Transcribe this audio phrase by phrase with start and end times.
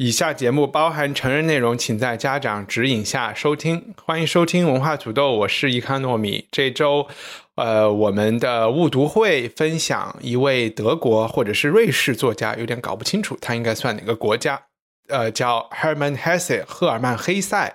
[0.00, 3.92] 以下节目包含成人内容，请在家长指引下收听。
[4.04, 6.46] 欢迎收听文化土豆，我是伊康糯米。
[6.52, 7.08] 这周，
[7.56, 14.62] 呃，我们的误读会分享一位德国或者是瑞士作家，有点搞不清楚他应该算哪个国家。
[15.08, 17.74] 呃，叫 Hermann Hesse，赫尔曼·黑塞，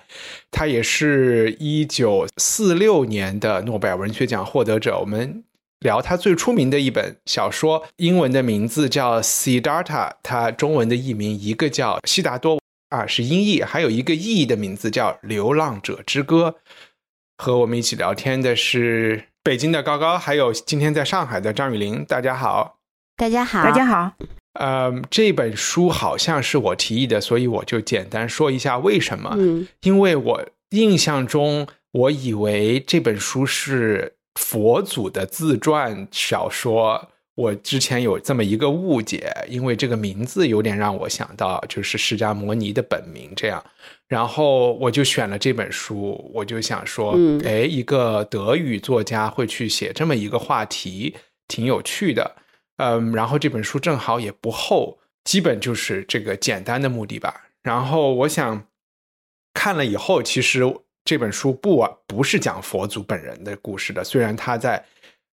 [0.50, 4.98] 他也是一九四六年的诺贝尔文学奖获得者。
[4.98, 5.44] 我们。
[5.84, 9.84] 聊他最出名的一本小说，英文的名字叫《Siddhartha》，
[10.24, 12.56] 它中文的译名一个叫《悉达多》，
[12.90, 16.56] 啊是音译，还有一个意译的名字叫《流浪者之歌》。
[17.38, 22.06] 和我们一起聊天的是北京的高高，还有今天在上海的张雨林。
[22.06, 22.78] 大家好，
[23.18, 24.14] 大家好，大家好。
[24.54, 29.36] 呃，这本书好像是我提议的，所以我就简单说一下为什么。
[29.38, 34.14] 嗯，因为我印象中，我以为这本书是。
[34.36, 43.64] 佛祖的自传小说，我之前有这么一个误解，因为这个名字有点让我想到就是释迦摩尼的本名这样，
[44.08, 51.16] 然后我就选了这本书，我就想说，哎，一个德语作家会去写这么一个话题，
[51.48, 52.36] 挺有趣的，
[52.78, 57.48] 嗯，然后这本书正好也不厚，基本就是这个简单的目的吧。
[57.62, 58.68] 然后我想
[59.54, 60.76] 看了以后，其实。
[61.06, 64.84] 这本书不不是讲佛祖本人的故事的，虽然他在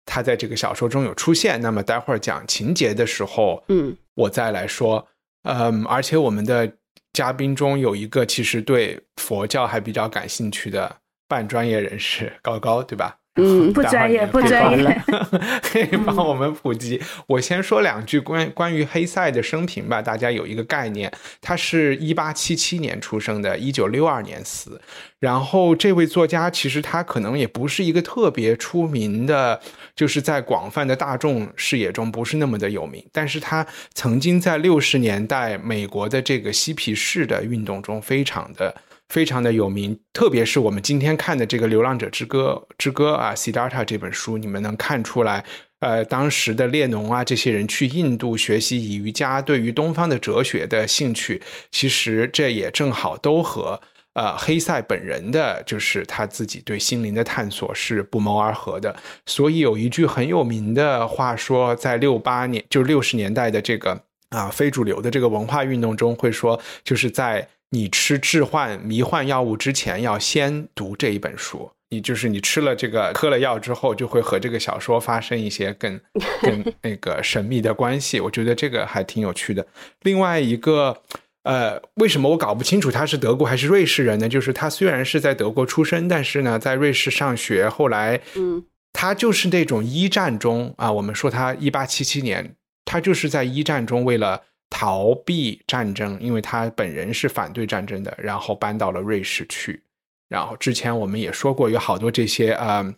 [0.04, 1.60] 他在这个小说中有出现。
[1.60, 5.06] 那么待会儿讲情节的时候，嗯，我再来说。
[5.44, 6.70] 嗯，而且我们的
[7.12, 10.96] 嘉宾中有一个其实对佛教还比较感兴趣的
[11.28, 13.19] 半专业人士，高高，对吧？
[13.40, 15.02] 嗯， 不专业，不专业，
[15.62, 17.00] 可以帮我们普及。
[17.26, 21.10] 我先说两句关关于黑塞的生平吧，大家有一个概念。
[21.40, 24.80] 他是一八七七年出生的，一九六二年死。
[25.18, 29.60] 然后这位作家其实他可能也不是一个特别出名的，
[29.94, 33.04] 就是在广泛的大众视野中不是那么的有名。
[33.12, 38.74] 但是他曾经在六十年代美国的这个嬉皮士的运动中非常的。
[39.10, 45.44] 非常的有名，特别是我们今天看的这个《流浪者之歌》之歌啊，《Siddhartha》这本书，你们能看出来，
[45.80, 53.80] 呃，当时的列侬啊，这些人去印度学习以瑜伽，对于东方的哲学的兴趣，其实这也正好都和
[54.14, 58.94] 呃黑塞本人的，就是他自己对心灵的探索是不谋而合的。
[59.26, 67.48] 所以有一句很有名的话说，在六八年，就六十年代的这个啊非主流的这个文化运动中，会说就是在。
[67.70, 71.70] 你吃致幻迷幻药物之前，要先读这一本书。
[71.92, 76.00] 你就是你吃了这个喝了药之后，就会和这个小说发生一些更
[76.42, 78.20] 更那个神秘的关系。
[78.20, 79.66] 我觉得这个还挺有趣的。
[80.02, 81.02] 另外一个，
[81.42, 84.28] 呃，为什么我搞不清楚他是德国还是瑞士人呢？
[84.28, 87.68] 就是他虽然是在德国出生，但是呢，在瑞士上学。
[87.68, 92.54] 后来，嗯，他就是那种一战中啊，我们说他一八七七年，
[92.84, 94.42] 他就是在一战中为了。
[94.70, 99.82] 逃避战争，因为他本人是反对战争的，然后搬到了瑞士去。
[100.28, 102.94] 然后之前我们也说过，有好多这些呃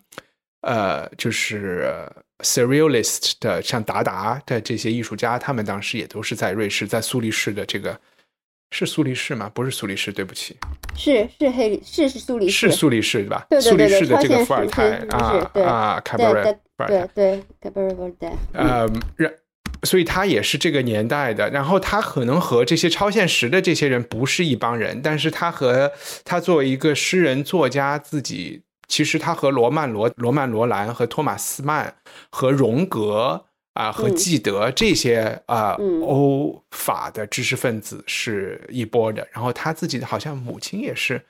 [0.60, 2.06] 呃，就是
[2.40, 7.98] surrealist 的，像达达的这些艺术家，他们当时也都是在瑞士，在苏黎世的这个
[8.70, 9.50] 是苏黎世吗？
[9.54, 10.56] 不是苏黎世，对不起，
[10.94, 13.46] 是是黑是是苏黎世，是苏黎世对吧？
[13.48, 19.32] 对对对对，超现实，啊啊，cabaret，对对 cabaret，呃，让。
[19.84, 25.92] 所以他也是这个年代的，然后他可能和这些超现实的这些人不是一帮人，但是他和
[26.24, 31.96] 他作为一个诗人作家自己，其实他和罗曼罗罗曼罗兰和托马斯曼
[32.30, 33.44] 和荣格
[33.74, 41.20] 啊和纪德这些啊欧法的知识分子是一波的，然后他自己好像母亲也是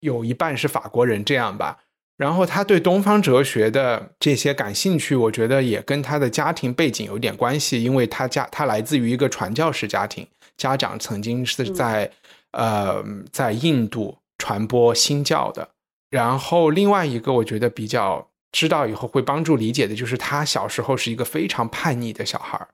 [0.00, 1.78] 有一半是法国人这样吧。
[2.16, 10.26] 然后他对东方哲学的这些感兴趣，我觉得也跟他的家庭背景有点关系，因为他家他来自于一个传教士家庭，
[10.56, 12.10] 家长曾经是在
[12.52, 15.68] 呃在印度传播新教的。
[16.08, 22.68] 然后另外一个我觉得比较知道以后会帮助理解的就是他小时候是一个非常叛逆的小孩儿，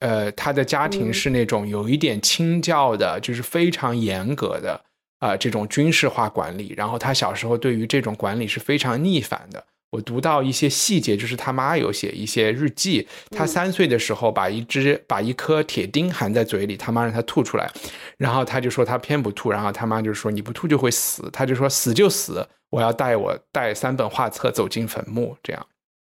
[0.00, 4.82] 呃，他的家庭是那种有一点清教的，就是非常严格的。
[5.18, 9.64] 啊，这种军事化管理，然后他小时候对于这种管理是非常逆反的。
[9.90, 17.70] 我读到一些细节，就是他妈有写一些日记，他三岁的时候把一只把一颗铁钉含在嘴里，他妈让他吐出来，
[18.18, 25.66] 然后他就说他偏不吐，然后他妈就说你不吐就会死，他就说死就死，我要带我带三本画册走进坟墓，这样。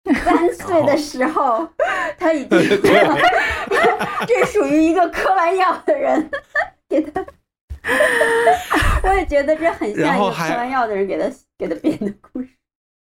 [0.23, 1.67] 三岁的时候
[2.17, 2.49] 他已经，
[4.25, 6.31] 这属于一个嗑完药的人
[6.87, 7.23] 给他。
[9.03, 12.49] 我也觉得这很像一个嗑完药的人给他给他编的故事。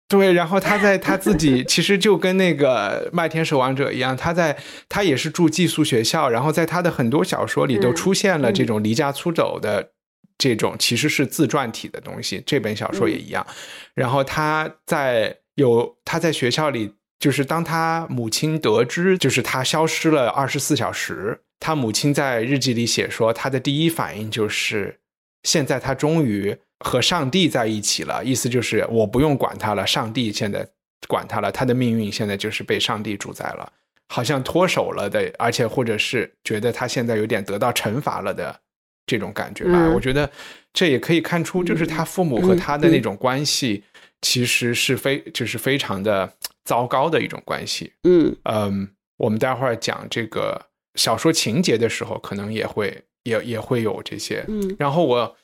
[0.08, 4.58] 对，然后他在他自己 其实就跟那个《麦田守望者》一样，他在
[4.90, 9.92] 他也是住寄宿学校，然后在他的很多小说里都出现了这种离家出走的
[10.38, 12.44] 这种其实是自传体的东西。
[12.46, 13.46] 这本小说也一样。
[13.94, 25.00] 然后他在有他在学校里，就是当他母亲得知就是他消失了二十四小时，他母亲在日记里写说，他的第一反应就是
[25.44, 26.58] 现在他终于。
[26.84, 30.68] 和上帝在一起了，意思就是我不用管他了，上帝现在
[31.08, 33.72] 管他了，他的命运现在就是被上帝主宰了，
[34.08, 38.60] 好像脱手了的，而且或者是觉得他现在有点得到惩罚了的
[39.06, 39.92] 这种感觉吧。
[39.94, 40.28] 我觉得
[40.74, 43.84] 这也可以看出，就是他父母和他的那种关系
[44.24, 46.34] 其实是非就是非常的
[46.66, 47.94] 糟糕的一种关系。
[48.06, 50.60] 嗯嗯，我们待会儿讲这个
[50.96, 54.46] 小说情节的时候，可能也会也也会有这些。
[54.48, 55.36] 嗯，然后我。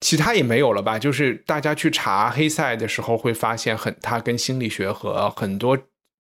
[0.00, 0.96] 其他也没有了吧？
[0.96, 5.76] 就是大家去查黑塞的时候，会发现很他跟心理学和很多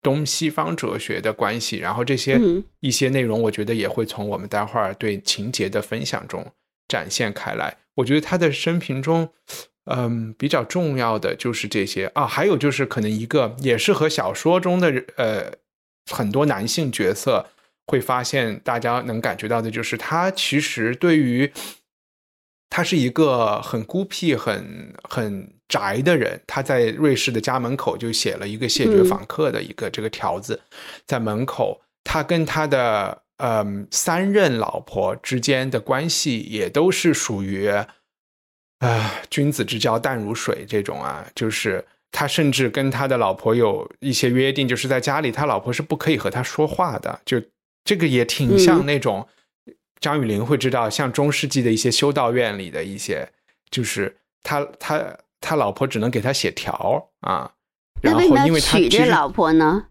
[0.03, 1.77] 东西方哲学的关系。
[1.77, 2.39] 然后这些
[2.81, 6.45] 一些内容，我觉得也会从我们待会儿对情节的分享中
[6.87, 7.75] 展现开来。
[7.95, 9.27] 我觉得他的生平中，
[9.85, 12.27] 嗯，比较重要的就是这些啊。
[12.27, 15.51] 还有就是可能一个也是和小说中的呃
[16.11, 17.47] 很多男性角色
[17.87, 21.51] 会发现，大家能感觉到的就是他其实对于。
[22.67, 26.41] 他是一个很孤僻、很很宅的人。
[26.45, 30.59] 他在瑞士的家门口就写了一个谢绝访客的一个这个条子，
[31.05, 31.79] 在门口。
[32.03, 37.69] 他跟他的嗯三任老婆之间的关系也都是属于
[38.79, 47.21] 啊君子之交淡如水这种啊，就是他甚至跟他的老婆有一些约定，就是在家里他老婆是不可以和他说话的。
[47.23, 47.41] 就
[47.85, 49.25] 这个也挺像那种。
[50.01, 53.27] 张雨林会知道，像中世纪的一些修道院里的一些，
[53.71, 57.53] 就是他他他老婆只能给他写条啊。
[58.01, 59.87] 然后因为他娶这老婆呢？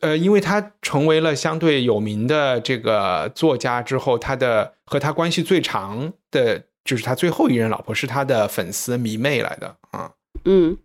[0.00, 10.10] 呃，因为他成为了相对有名的这个作家之后，他的和他关系最长的就是他最后一任老婆是他的粉丝迷妹来的啊。
[10.44, 10.76] 嗯。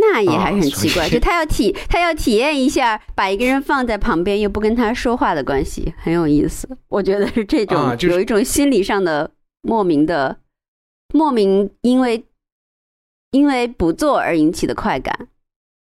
[0.00, 6.68] 那也还是很奇怪， 就他要体他要体验一下把一个人放在旁边又不跟他说话的关系，很有意思。
[6.88, 9.30] 我觉得是这种有一种心理上的
[9.62, 10.36] 莫名的
[11.12, 12.24] 莫名，因为
[13.30, 15.28] 因为不做而引起的快感，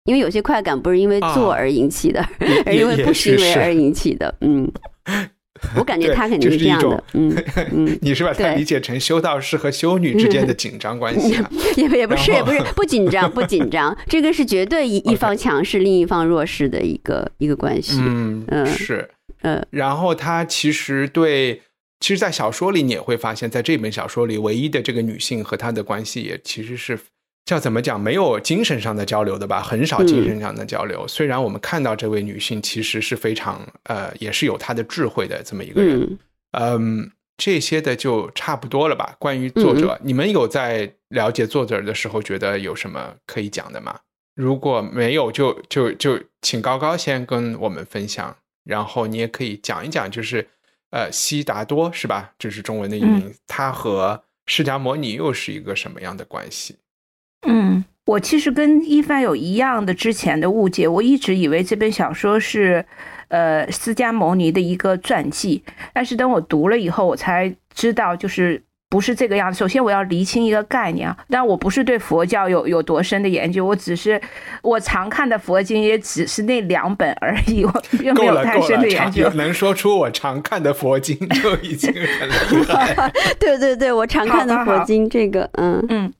[0.04, 2.24] 因为有些快感不是因为做而引起的，
[2.66, 4.34] 而因为不行为而引起的。
[4.40, 4.70] 嗯。
[5.76, 11.50] 我感觉他肯定是这样的，嗯嗯， 你是把它理解成修道士和修女之间的紧张关系啊？
[11.76, 17.98] 也也不是，也不是不紧张，不紧张，这个是绝对一一方强势，另一方弱势的一个一个关系。
[18.00, 19.08] 嗯嗯是
[19.42, 21.62] 嗯，然后他其实对，
[22.00, 26.98] 其实，在小说里你也会发现，在这本小说里，唯一的这个女性和她的关系也其实是。
[27.44, 28.00] 叫怎么讲？
[28.00, 31.06] 没有精神上的交流的吧，很少精神上的交流。
[31.08, 36.18] 虽然我们看到这位女性其实是非常呃，也是有她的智慧的这么一个人。
[36.52, 39.16] 嗯，这些的就差不多了吧。
[39.18, 43.98] 关于作者，你们有在了解作者的时候觉得有什么可以讲的吗？
[44.34, 48.36] 如果没有，就就就请高高先跟我们分享。
[48.64, 50.46] 然后你也可以讲一讲，就是
[50.90, 52.32] 呃，悉达多是吧？
[52.38, 56.76] 这是中文的译名，他和释迦摩尼又是一个什么样的关系？
[57.46, 62.84] 嗯，我其实跟一帆有一样的之前的误解，我一直以为这本小说是，
[63.28, 69.58] 呃，释迦牟尼的一个传记，但是等我读了以后，我才知道就是不是这个样子。
[69.58, 74.20] 首先我要厘清一个概念啊，但我不是对佛教有有多深的研究，我只是
[74.62, 79.28] 我常看的佛经也只是那两本而已，我并没有太深的研究。
[79.30, 83.10] 能说出我常看的佛经就已经很厉 害。
[83.40, 86.12] 对对对，我常看的佛经，这个嗯嗯。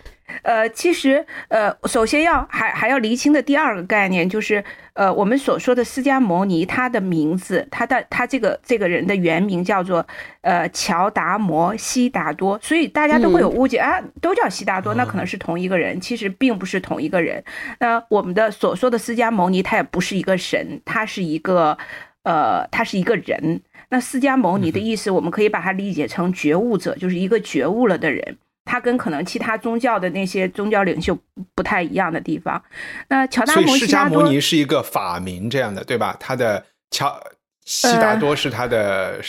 [0.43, 10.07] 呃，其实，呃，首先要还还要厘清的第二个概念就是，呃，我们所说的释迦牟尼，他的名字，他的他这个这个人的原名叫做，
[10.41, 17.43] 呃，乔达摩悉达多，所以大家都会有误解啊，都叫悉达多，那可能是同一个人，其实并不是同一个人。
[17.79, 21.77] 那我们的所说的释迦牟尼，他也不是一个神，他是一个，
[22.23, 23.61] 呃，他是一个人。
[23.91, 28.39] 那释迦牟尼的意思，我们可以把它理解成觉悟者，就是一个觉悟了的人。
[28.65, 31.19] 他跟可能其他宗教的那些宗教领袖
[31.55, 32.63] 不太一样的地方。
[33.09, 36.17] 那乔达摩释迦摩尼是一个法名这样的，对吧？
[36.21, 37.21] 他的乔
[37.65, 39.21] 悉达多是他的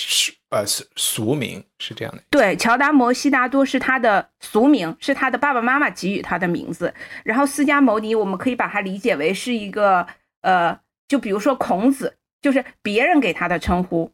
[0.50, 2.22] 呃俗名，是这样的。
[2.30, 6.94] 对，乔达摩悉达多是他的俗名，是他的爸爸妈妈给予他的名字。
[7.24, 10.08] 然后释迦牟尼，我们可以把它理解为是一个
[10.42, 14.12] 呃，就比如说孔子，就是别人给他的称呼。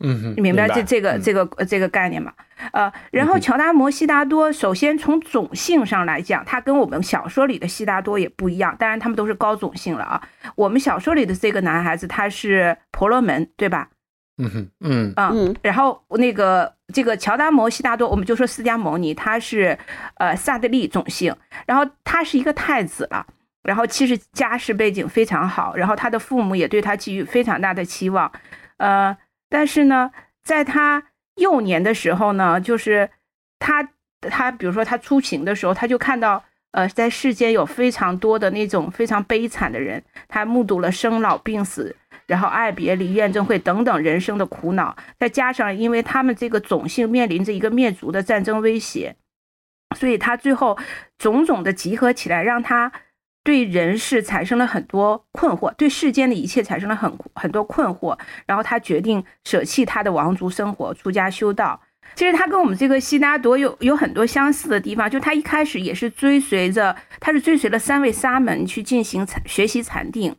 [0.00, 2.30] 嗯，你明白这这个这个这个概念吗？
[2.72, 8.76] 呃，然后乔达摩悉达多，首先从种姓上来讲，他跟我们小说里的悉达多也不一样。
[8.78, 10.22] 当然，他们都是高种姓了啊。
[10.54, 13.88] 我们小说里的这个男孩子，他是婆罗门，对吧？
[14.36, 15.56] 嗯哼，嗯嗯。
[15.62, 19.78] 然后那个这个乔达摩悉达多，我们就说释迦牟尼，他是
[20.16, 21.34] 呃萨德利种姓，
[21.66, 23.26] 然后他是一个太子了，
[23.62, 28.30] 然后其实家世背景非常好，然后他的父母也对他寄予非常大的期望，
[28.76, 29.16] 呃。
[29.48, 30.10] 但是呢，
[30.42, 31.02] 在他
[31.36, 33.10] 幼年的时候呢，就是
[33.58, 33.88] 他
[34.20, 41.94] 他比如说他出行的时候，他就看到呃，在世间有非常多的那种非常悲惨的人，他目睹了生老病死，
[42.26, 49.16] 然后爱别离、怨憎会等等人生的苦恼，再加上因为他们这个种姓面临着一个灭族的战争威胁，
[49.96, 50.76] 所以他最后
[51.18, 52.92] 种种的集合起来，让他。
[53.46, 61.80] 对人世产生了很多困惑，对世间的一切产生了很很多困惑，然后他决定舍弃他的王族生活，出家修道。
[62.16, 70.34] 其实他跟我们这个悉达多有有很多相似的地方，就他一开始也是追随着，他是追随了三位沙门去进行禅学习禅定，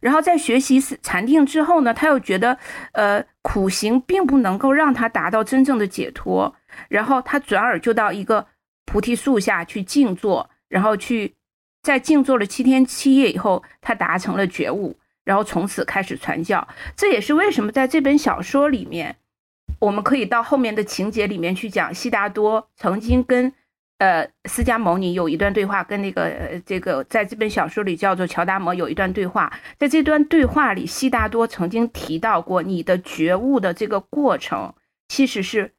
[0.00, 2.58] 然后在学习禅定之后呢，他又觉得，
[2.94, 6.56] 呃，苦行并不能够让他达到真正的解脱，
[6.88, 8.48] 然后他转而就到一个
[8.84, 11.36] 菩提树下去静坐，然后去。
[11.82, 16.66] 在静坐了七天七夜以后，他达成了觉悟，然后从此开始传教。
[16.96, 19.16] 这也是为什么在这本小说里面，
[19.80, 23.52] 我们可以到后面的情节里面去讲，悉达多曾经跟
[23.98, 29.52] 呃释迦牟尼有一段对话，跟那个这个在这本小说里叫做乔达摩有一段对话。
[29.76, 34.72] 在这段对话里，悉达多曾经提到过，你的觉悟的这个过程
[35.08, 35.72] 其实是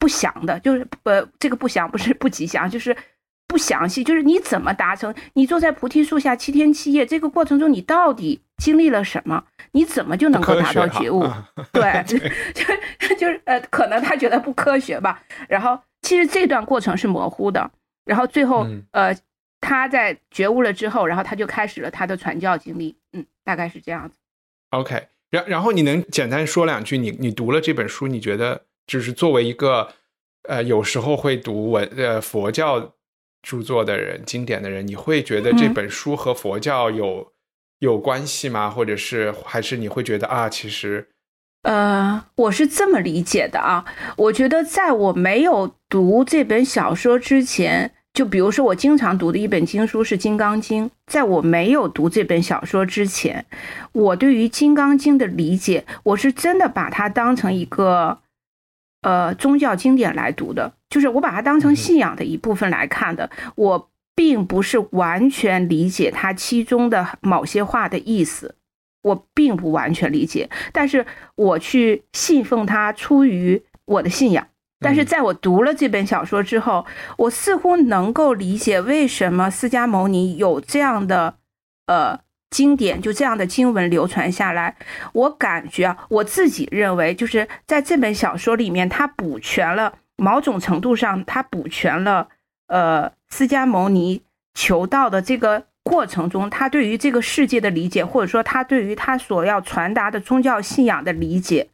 [0.00, 2.96] 不祥的，就是呃这个不祥不是不吉祥，就是。
[3.54, 5.14] 不详细，就是你怎么达成？
[5.34, 9.44] 你坐在菩提树下七天七夜，这个过程中你到底经历了什么？
[9.70, 11.24] 你怎么就能够达到觉悟？
[11.70, 15.22] 对， 就就 就是呃，可能他觉得不科学吧。
[15.48, 17.70] 然后其实这段过程是模糊的。
[18.04, 19.16] 然后最后呃，
[19.60, 22.96] 他在觉悟了之后，然后他就开始了他的传教经历。
[23.12, 24.16] 嗯，大概是这样子。
[24.70, 26.98] OK，然然后你能简单说两句？
[26.98, 29.92] 你你读了这本书，你觉得就是作为一个
[30.48, 32.92] 呃，有时候会读文呃佛教。
[33.44, 37.30] 著作的人，经典的人，你会觉得这本书和佛教有
[37.80, 38.70] 有关系吗？
[38.70, 41.10] 或者是还是你会觉得啊，其实，
[41.62, 43.84] 呃，我是这么理解的啊。
[44.16, 53.44] 我觉得在我没有读这本小说之前，就比如说我经常读的一本经书是《金刚经》，在我没有读这本小说之前，
[53.92, 58.20] 我对于《金刚经》的理解，我是真的把它当成一个。
[59.06, 63.28] 呃，宗教经典来读的，就是我把它当成信仰的一部分来看的。
[63.56, 68.54] 我并不是完全理解它其中的某些话的意思，
[69.02, 70.48] 我并不完全理解。
[70.72, 74.46] 但是我去信奉它，出于我的信仰。
[74.78, 76.86] 但是在我读了这本小说之后，
[77.16, 81.38] 我似乎能够理解为什么释迦牟尼有这样的
[81.86, 82.22] 呃。
[82.50, 84.76] 经典就这样的经文流传下来，
[85.12, 92.28] 我感觉啊，我自己认为，就是在这本小说里面，它补全了某种程度上，它补全了
[92.68, 94.22] 呃释迦牟尼
[94.54, 101.68] 求道的这个过程中，他对于这个世界的理解，或者说他对于他所要传达的宗教信仰的理解，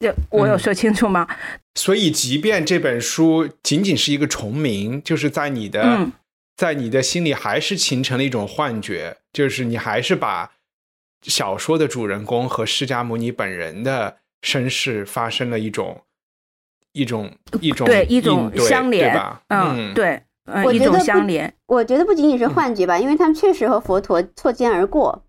[0.00, 1.28] 这我有说清楚吗？
[1.74, 6.10] 所以，即便这本书仅仅是一个重名，就是在你的。
[6.56, 10.50] 在你的心里还是形成了一种幻觉，就是你还是把
[11.22, 16.02] 小说的主人公和释迦牟尼本人的身世发生了一种
[16.92, 17.30] 一种
[17.60, 19.42] 一种对一种相连，对吧？
[19.48, 20.22] 嗯，对，
[20.72, 21.52] 一种相连。
[21.66, 25.24] 我觉得不仅仅是幻觉吧，因为他们确实和佛陀错肩而过，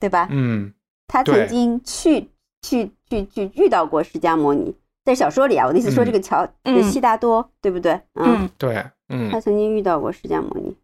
[0.00, 0.28] 对吧？
[0.30, 0.72] 嗯，
[1.08, 2.28] 他曾经去
[2.62, 6.48] 去去去遇到过释迦牟尼，在小说里啊，我的意思说这个乔
[6.90, 8.00] 悉达多，对不对？
[8.14, 8.84] 嗯，对。
[9.08, 10.74] 嗯，他曾经遇到过释迦牟尼。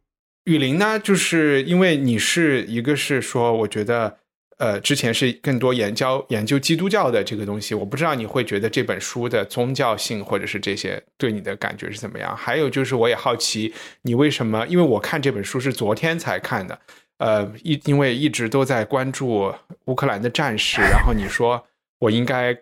[0.45, 4.18] 雨林呢，就是因为你是一个是说，我觉得
[4.59, 12.37] 呃，之前是更多研究研究基督教的这个东西，我不知道你会觉得这本书的宗教性或者是这些对你的感觉是怎么样。
[12.37, 13.73] 还有就是，我也好奇
[14.03, 14.67] 你为什么？
[14.67, 16.79] 因为我看这本书是昨天才看的，
[17.19, 19.55] 呃，一因为一直都在关注
[19.87, 21.65] 乌克兰的战事，然后你说
[22.01, 22.57] 我应该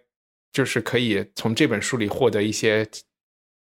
[0.52, 2.86] 就是可以从这本书里获得一些。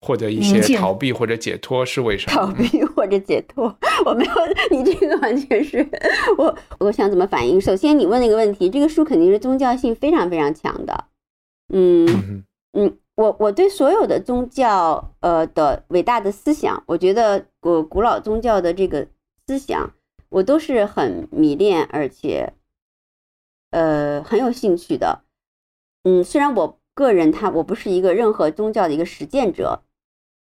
[0.07, 2.37] 获得一些逃避或者解脱是为什么？
[2.37, 3.64] 逃避或者解脱，
[4.06, 4.32] 我没有，
[4.70, 5.87] 你这个完全是
[6.38, 7.61] 我，我想怎么反应？
[7.61, 11.04] 首先，你问那个问题，这个书肯定是宗教性非常非常强的。
[11.68, 12.42] 嗯
[12.73, 19.06] 嗯，我我对所有的宗教呃的伟大的思想，我觉得古古老宗教的这个
[19.46, 19.92] 思想，
[20.30, 22.54] 我都是很迷恋，而且
[23.70, 25.20] 呃很有兴趣的。
[26.04, 29.82] 嗯，虽然我个人他我不是一个任何宗教的一个实践者。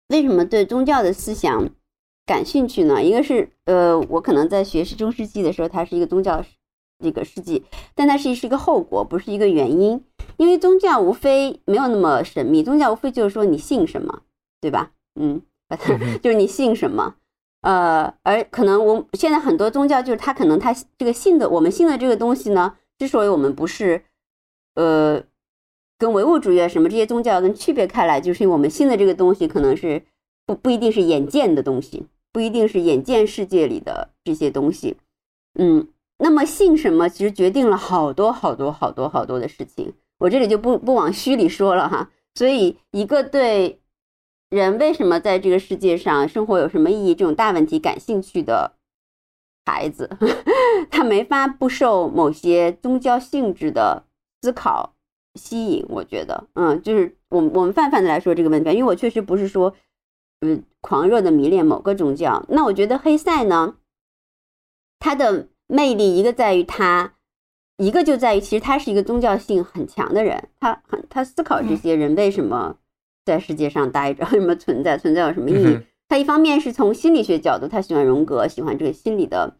[0.10, 1.68] 为什么对宗教的思想
[2.26, 3.04] 感兴趣呢？
[3.04, 6.44] 一个是，呃，我可能在学习中世纪的时候，它是一个宗教
[7.00, 7.64] 这个世纪，
[7.94, 10.04] 但它是是一个后果，不是一个原因。
[10.38, 14.24] 因为宗教无非没有那么神秘，宗教无非就是说你信什么，
[14.60, 14.92] 对吧？
[15.20, 15.42] 嗯，
[16.22, 17.16] 就是你信什么。
[17.62, 24.04] 呃，而可能我现在很多宗教就是它可能它这个信的，我们信的这个东西呢，之所以我们不是，
[24.76, 25.24] 呃。
[25.98, 30.04] 跟唯物主义啊什么这些宗教跟区别开来，就是因为我们信的这个东西可能是
[30.46, 34.98] 不不一定是眼见的东西，不一定是眼见世界里的这些东西。
[35.58, 35.88] 嗯，
[36.18, 42.12] 那么信什么其实决定了好多好多好多好多的事情，我这里就不不往虚里说了哈。
[42.34, 43.80] 所以，一个对
[44.50, 48.74] 人为什么在这个世界上生活有什么意义这种大问题感兴趣的
[49.66, 50.10] 孩子，
[50.92, 54.04] 他没法不受某些宗教性质的
[54.42, 54.92] 思考。
[55.40, 59.74] 吸引，我觉得，嗯，就是我我们泛泛的来说这个问题，因为我确实不是说，
[60.42, 62.46] 嗯，狂热的迷恋某个宗教。
[62.50, 63.76] 那我觉得黑塞呢，
[65.00, 67.14] 他的魅力一个在于他，
[67.78, 72.76] 一个就在于其实他是一个宗教性很强的人，他很他思考这些人为什么
[73.26, 75.80] 在世界上待着，为 什么存在，存在有什么意义。
[76.08, 79.58] 他一方面是从心理学角度，他喜欢荣格，喜欢这个心理的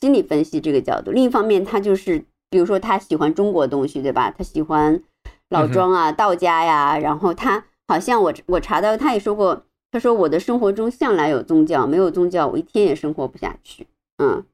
[0.00, 4.30] 心理分析这个角度；另一方面，他就是比如说他喜欢中国东西，对吧？
[4.30, 5.02] 他喜欢。
[5.50, 13.86] 老庄啊，道家呀，然后他好像我我查到他也说过，他说我的生活中向来有宗教，没有宗教我一天也生活不下去。
[14.18, 14.44] 嗯，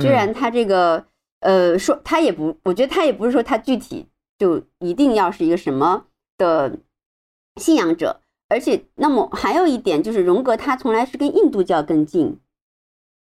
[0.00, 1.06] 虽然他这个
[1.40, 4.06] 呃说他也不，我觉得他也不是说他具体
[4.38, 6.06] 就一定要是一个什么
[6.36, 6.78] 的
[7.56, 12.38] 信仰者，而且那么还有一点就是荣格他从来是跟印度教更近，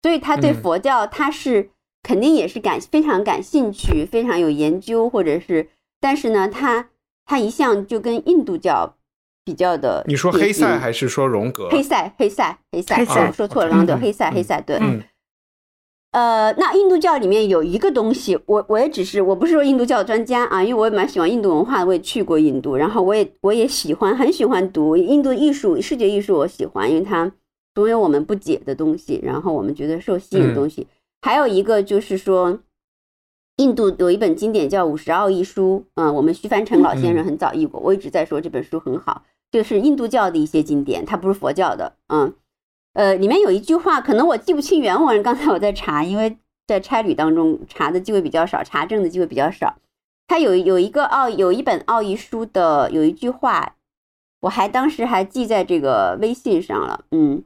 [0.01, 1.69] 所以他对佛教他是
[2.03, 5.69] 肯定也是感非常感兴趣，非常有研究，或者是
[5.99, 6.89] 但是呢他。
[7.29, 8.95] 他一向就跟印度教
[9.47, 11.69] 比较的，你说黑塞还是说荣格？
[11.69, 14.77] 黑塞，黑塞，黑塞，说错了，刚刚黑塞，黑塞，对。
[16.11, 27.31] 呃，那印度教里面有一个东西，我我也只是，我不是说印度教专家啊，因为我也蛮喜欢印度文化的，我也去过印度，然后我也我也喜欢，很喜欢读印度艺术、视觉艺术，我喜欢，因为它
[27.73, 30.85] 总有我们不解的东西，然后我们觉得受吸引的东西。
[31.21, 32.59] 还有一个就是说。
[33.59, 42.33] 印度有一本经典叫《五十奥义书》，嗯，我们徐凡成老先生很早译过，我一直在说这本书很好，就是印度教的一些经典，它不是佛教的，嗯，
[42.93, 49.77] 呃，里面有一句话，可能我记不清原文，刚才我在查，因为在差旅当中查的机会比较少，查证的机会比较少。
[50.27, 53.75] 它有有一个奥有一本奥义书的有一句话，
[54.41, 57.43] 我还当时还记在这个微信上了，嗯，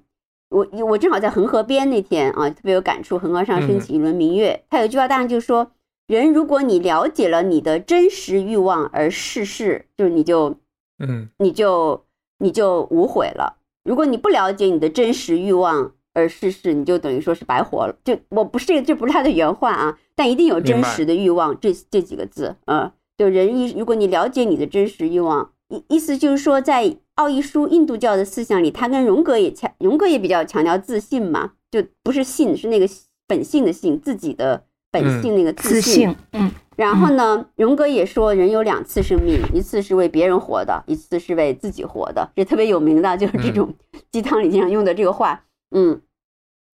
[0.50, 5.72] 我我正好在恒河边那天啊，特别有感触，恒河上升起一轮明月，它有一句话，当然就是说。
[6.08, 10.58] 人，如果你了解了你的真实欲望而逝世，就是你就，
[11.02, 12.04] 嗯，你就
[12.40, 13.58] 你就无悔了。
[13.84, 17.96] 如果你不了解你的真实欲望而逝世，你就等于说是白活了。
[18.04, 22.92] 就我不是这，这不是他的原话啊，但一定有真实的欲望这这几个字嗯。
[23.18, 32.88] 就人一，如果你了解你的真实欲望，意意思就是说，在奥义书印度教的思想里，他跟荣格也强，荣格也比较强调自信嘛，就不是信，是那个
[33.28, 34.64] 本性的信，自己的。
[34.92, 43.74] 本性那个自信，嗯，然后呢，荣格也说，人有两次生命，一次是为别人活的，一次是为自己活的，这特别有名的，就是这种
[44.12, 46.02] 鸡汤里经常用的这个话，嗯。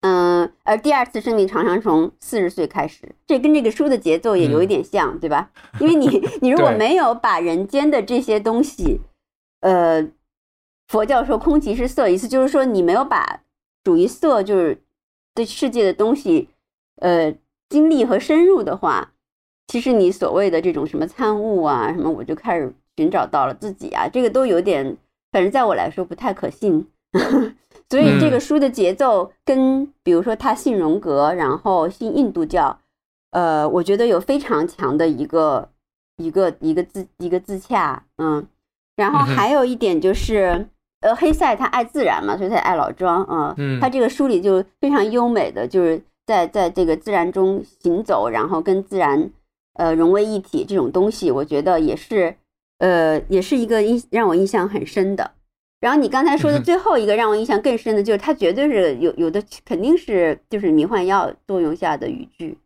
[0.02, 5.50] 嗯，而第二次生命常常从四十岁开始，这跟这个书的节奏也有一点像，对吧？
[5.80, 9.02] 因为你 你如果没有把人间的这些东西，
[9.62, 10.08] 呃，
[10.88, 13.42] 佛教说空即是色，意思就是说你没有把
[13.84, 14.80] 属于色就是
[15.34, 16.50] 对世界的东西，
[17.02, 17.34] 呃。
[17.76, 19.12] 经历和深入的话，
[19.68, 24.96] 其实你所谓的这种什么参悟啊，什么我就开始寻找到了自己啊，这个都有点，
[25.30, 26.88] 反正在我来说不太可信。
[27.92, 32.80] 所以这个书的节奏跟，比如说他信荣格，然后信印度教，
[33.32, 35.68] 呃，我觉得有非常强的一个
[36.16, 38.48] 一个一个自一个自洽，嗯，
[38.96, 40.66] 然后还有一点就是，
[41.02, 46.02] 呃，黑塞他爱自然嘛，所以他爱老庄啊，嗯，他这个书里就非常优美的就是。
[46.26, 49.32] 在在这个自然中行走，然后跟自然
[49.74, 52.36] 呃融为一体，这种东西，我觉得也是
[52.80, 55.32] 呃也是一个印让我印象很深的。
[55.82, 62.58] 然后你刚才说的最后一个让我印象更深的就是，它绝对是有有的肯定是就是迷幻药作用下的语句，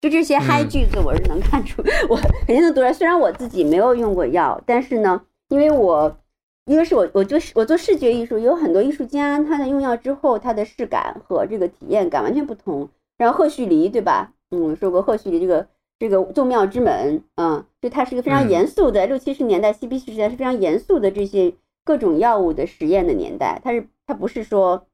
[0.00, 2.92] 就这些嗨句子我是能看出， 我肯定能读出来。
[2.92, 6.16] 虽然我自己没有用过药，但是呢，因为我
[6.66, 12.88] 一个是我我就是我做视觉艺术，有很多艺术家他在用药之后，他的视感和这个体验感完全不同。
[13.18, 14.32] 然后赫胥黎对吧？
[14.50, 15.66] 嗯，说过赫胥黎这个
[15.98, 21.54] 这个众妙之门，嗯，就它是一个非常严肃的六七十年代嬉皮士时代是非常严肃的这些。
[21.84, 24.86] 各种药物的实验的年代，它是它不是说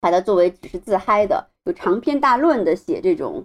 [0.00, 3.44] 把它作为只是自嗨的，有长篇大论的写这种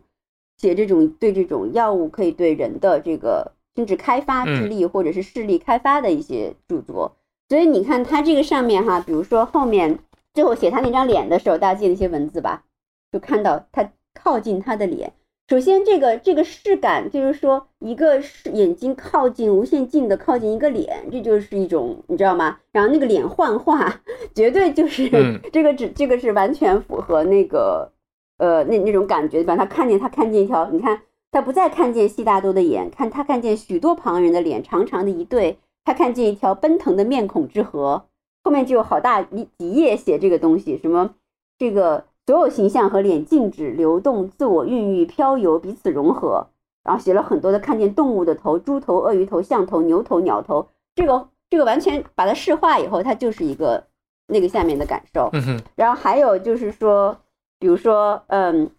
[0.58, 7.17] 写这种对这种药物可以对人的这个心智开发、智力或者是视力开发的一些著作。
[7.50, 10.00] 所以你看他这个上面哈，比如说后面
[10.34, 12.64] 最后写他那张脸的时候，大家记得一些文字吧？
[13.12, 15.12] 就看到他靠近他的脸。
[15.48, 22.60] 首先，这个这个视感就是说，一个是眼睛靠近无限近的靠近一个脸，这就是一种你知道吗？
[22.72, 24.00] 然后那个脸幻化，
[24.36, 25.10] 绝对就是
[25.52, 27.92] 这个只这个是完全符合那个
[28.38, 29.58] 呃那那种感觉吧？
[29.58, 35.58] 他看见他看见一条，你看他不再看见悉达多的眼，看他看见许多旁人的脸，长长的一对，
[35.89, 38.06] 他看见一条奔腾的面孔之河，
[38.43, 41.15] 后面就有好大一几页写这个东西，什么
[41.58, 42.06] 这个。
[42.28, 46.45] 所有形象和脸静止流动，自我孕育漂游，彼此融合。
[46.84, 50.67] 然后写了很多的看见动物的头，猪头、鳄鱼头、象头、牛头、鸟头。
[50.93, 53.88] 这个这个完全把它视化以后，它就是一个
[54.28, 55.32] 那个下面的感受。
[55.75, 57.17] 然后还有就是说，
[57.58, 58.69] 比如说，嗯，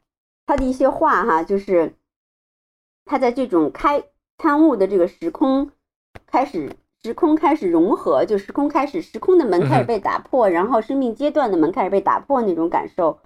[0.46, 1.92] 他的一些画哈，就是
[3.05, 4.05] 他在这种开
[4.38, 5.73] 参悟的这个时空
[6.25, 6.70] 开始。
[7.03, 13.19] 时空开始融合，就时空开始，时空的门开始被打破，然后生命阶段的门开始被打破那种感受。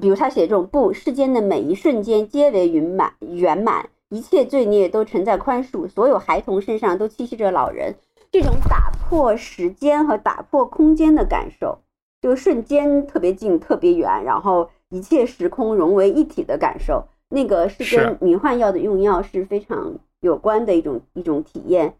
[0.00, 7.94] 比如他写这种不，世间的每一瞬间皆为圆满，圆满，一切罪孽都承在宽恕，所有孩童身上都栖息着老人。
[8.32, 11.78] 这种打破时间和打破空间的感受，
[12.20, 21.94] 就瞬间特别近、特别远，然后一切时空融为一体的感受，那个是跟迷幻药的用药是非常有关的一种一种体验。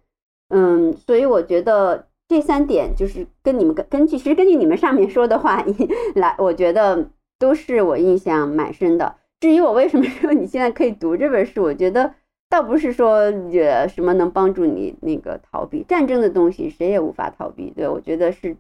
[0.48, 5.64] 嗯，所以我觉得这三点就是跟你们根根据，其实根据你们上面说的话
[6.14, 9.16] 来，我觉得都是我印象蛮深的。
[9.40, 12.14] 至于我为什么说你现在可以读这本书，我觉得
[12.48, 13.16] 倒不是说
[13.52, 17.70] 呃什么能帮助你那个逃避战争的东西，谁也无法逃避。
[17.70, 18.56] 对我觉得是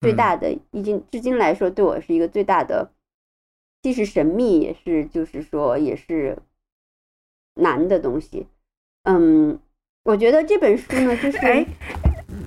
[0.00, 2.90] 最大的，已经至今来说对我是一个最大的，
[3.80, 6.38] 既是神秘，也是就是说也是
[7.54, 8.48] 难的东西。
[9.04, 9.60] 嗯。
[10.08, 11.66] 我觉得这本书呢，就 是哎，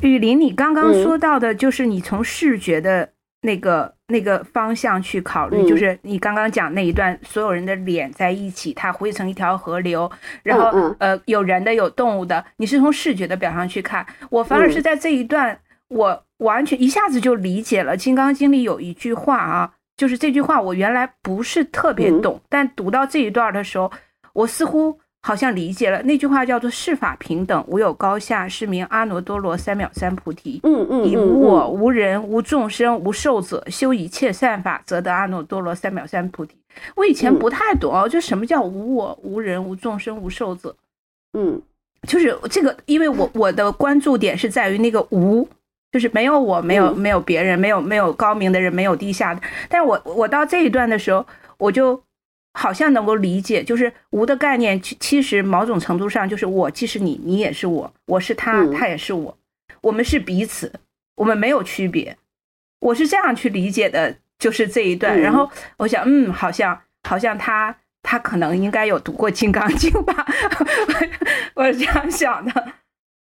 [0.02, 3.08] 雨林，你刚刚说到的，就是你从视觉的
[3.44, 23.92] 那个那个方向去考虑，就是你刚刚讲那一段，所有人的脸在一起，它汇成一条河流，然后呃，有人的，有动物的，你是从视觉的表上去看，我反而是在这一段，我完全一下子就理解了《金刚经》里有一句话啊，就是这句话我原来不是特别懂，但读到这一段的时候，
[24.34, 25.00] 我似乎。
[25.24, 30.60] 好像理解了那句话，叫做“世法平等，无有高下，是名阿耨多罗三藐三菩提”。
[30.66, 36.56] 嗯嗯，以无我、无人、无众生、无寿者修一切善法，则得阿耨多罗三藐三菩提。
[36.96, 40.76] 我以前不太懂哦，就什么叫无我、无人、无众生、无寿者？
[41.34, 41.62] 嗯，
[42.08, 45.48] 就是这个，因为我我的关注点是在于那个无，
[45.92, 49.42] 就是没有我，没有没有别人，没有没有高明的人，没有低下的。
[49.70, 51.24] 但是我我到这一段的时候，
[51.60, 52.02] 我就。
[52.54, 59.38] 好像能够理解，就是无的概念，其其实某种程度上就是我既是你，你也是我，我是他，他也是我，
[59.82, 60.74] 我们是彼此，
[61.16, 62.18] 我们没有区别。
[62.82, 65.18] 我是这样去理解的，就是这一段。
[65.18, 70.26] 然后我想，嗯，好像好像他他可能应该有读过《金刚经》吧，
[71.56, 72.52] 我是这样想的。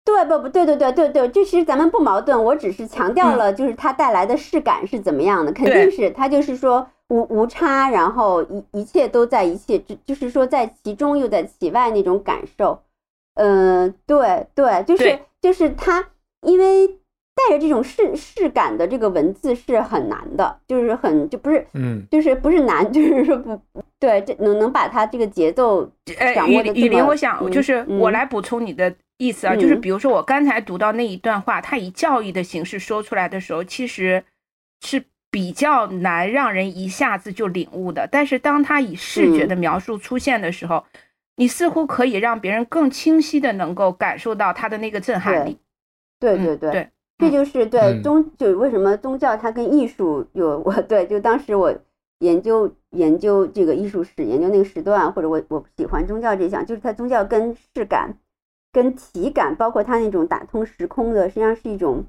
[0.04, 6.88] 对，不不对，对对对对，这其实咱们不矛盾，我只是强调了，就是它带来的视感是怎么样的，肯定是它就是说。
[7.10, 12.82] 无无差，然后一一切都在一切，就就是说在其中又在其外那种感受，
[13.36, 16.10] 嗯，对对，就是就是他，
[16.42, 23.62] 因为带着这种视视感的这个文字是很难的，就是很就不是，嗯，就是不是难， 就是说不
[24.00, 25.88] 对，这能能把它这个节奏
[26.34, 34.24] 掌握的雨林，我想就是我来补充你的意思啊，就是比如说我刚才读到那一段话，他以教育的形式说出来的时候，其实
[34.82, 35.04] 是。
[35.36, 40.86] 比较难让人一下子就领悟的，但是当他以视觉的描述出现的时候，
[41.36, 45.60] 你似乎可以让别人更清晰的能够感受到他的那个震撼力。
[46.22, 51.78] 对对对，这就是对宗就为什么宗教它跟艺术有 我对就当时我
[52.20, 58.16] 研究研究这个艺术史研究那个时段，或者我我喜欢宗教这项，就是它宗教跟视感、
[58.72, 62.06] 跟体感，包括它那种打通时空的，实际上是一种。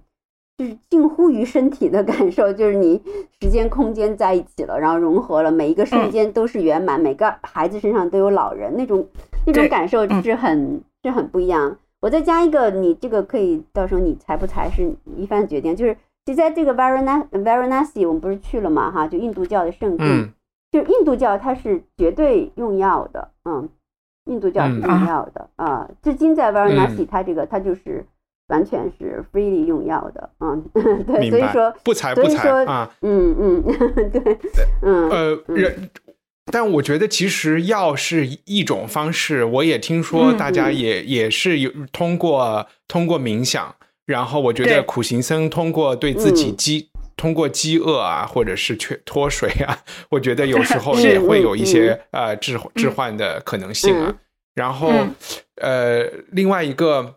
[0.58, 3.02] 就是近乎于身体的感受， 就是你
[3.40, 9.06] 时间空间在一起了，然后融合了，每一个瞬间都是圆满，每个孩子身上都有老人那种
[9.44, 11.76] 那种感受是很是很不一样。
[12.00, 20.04] 我再加一个，你这个可以到时候你裁不裁是一番决定，就是就在这个 Varanasi Varanasi 我们不是去了嘛哈，就印度教的圣地，
[20.70, 23.68] 就印度教它是绝对用药的，嗯，
[24.26, 28.06] 印度教是用药的啊，至今在 Varanasi 它这个它就是
[28.48, 30.64] 完全是 freely 用药的，嗯，
[31.06, 33.62] 对，所以说不才不才啊，嗯嗯，
[34.12, 34.38] 对，
[34.82, 35.90] 嗯呃人。
[36.52, 43.74] 但我觉得其实药是一种方式，我也听说大家也也是有通过通过冥想，
[44.06, 49.76] 然后我觉得苦行僧通过对自己饥通过饥饿啊，或者是缺脱水啊，
[50.09, 54.14] 我觉得有时候也会有一些呃治置换的可能性啊。
[54.54, 54.92] 然后
[55.56, 57.16] 呃另外一个，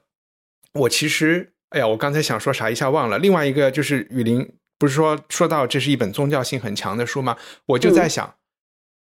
[0.74, 3.18] 我其实哎呀，我刚才想说啥一下忘了。
[3.18, 7.38] 另外一个就是雨林不是说说到这是一本宗教性很强的书吗？
[7.66, 8.36] 我就在想。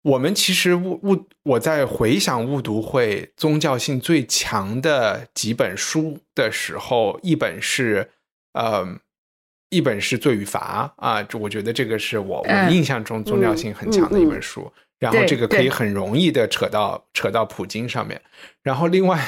[0.03, 8.09] 我们其实误误，我在回想误读会宗教性最强的几本书的时候，一本是
[8.53, 8.87] 呃，
[9.71, 14.73] 一本是《罪与罚》啊，我觉得这个是我我印象中宗教性很强的一本书。
[14.99, 15.69] 然后这个可以。
[15.69, 18.21] 很容易的扯到扯到普京上面。
[18.63, 19.19] 然后另外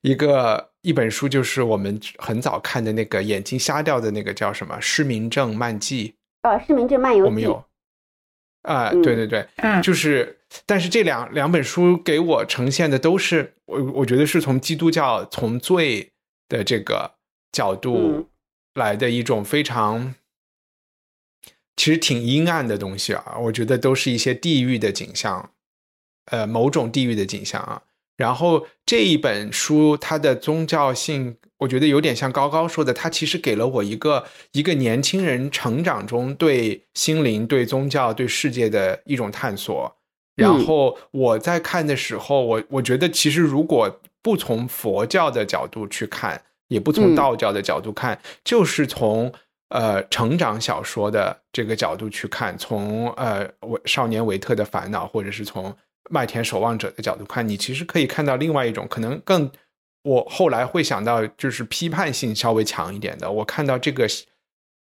[0.00, 6.14] 一个一本书就是我们很早看的那个眼睛瞎掉的那个叫什么《失明症漫记》
[6.48, 7.64] 呃，《失明症漫游记》我们有。
[8.62, 16.10] 啊，对对对，嗯，就是，但是这两两本书给我呈现的都是我我觉得是从基督教从罪
[16.48, 17.14] 的这个
[17.52, 18.28] 角度
[18.74, 20.14] 来的一种非常
[21.78, 25.52] 其实挺阴暗的东西啊，我觉得都是一些地狱的景象，
[26.26, 27.80] 呃，某种地狱的景象啊。
[28.18, 31.38] 然后这一本书它的宗教性。
[31.58, 39.96] 我觉得有点像高高说的，它其实给了我一个一个年轻人成长中对心灵、对宗教、对世界的一种探索。
[40.36, 49.32] 然后我在看的时候，我我觉得其实如果不从佛教的角度去看，也不从道教的角度看，就是从
[49.68, 55.76] 呃成长小说的这个角度去看，从呃维少年维特的烦恼，或者是从
[56.10, 59.50] 麦田守望者的角度看，你其实可以看到另外一种可能更。
[60.04, 63.30] 我后来会想到，就是批判性稍微强一点的。
[63.30, 64.06] 我看到这个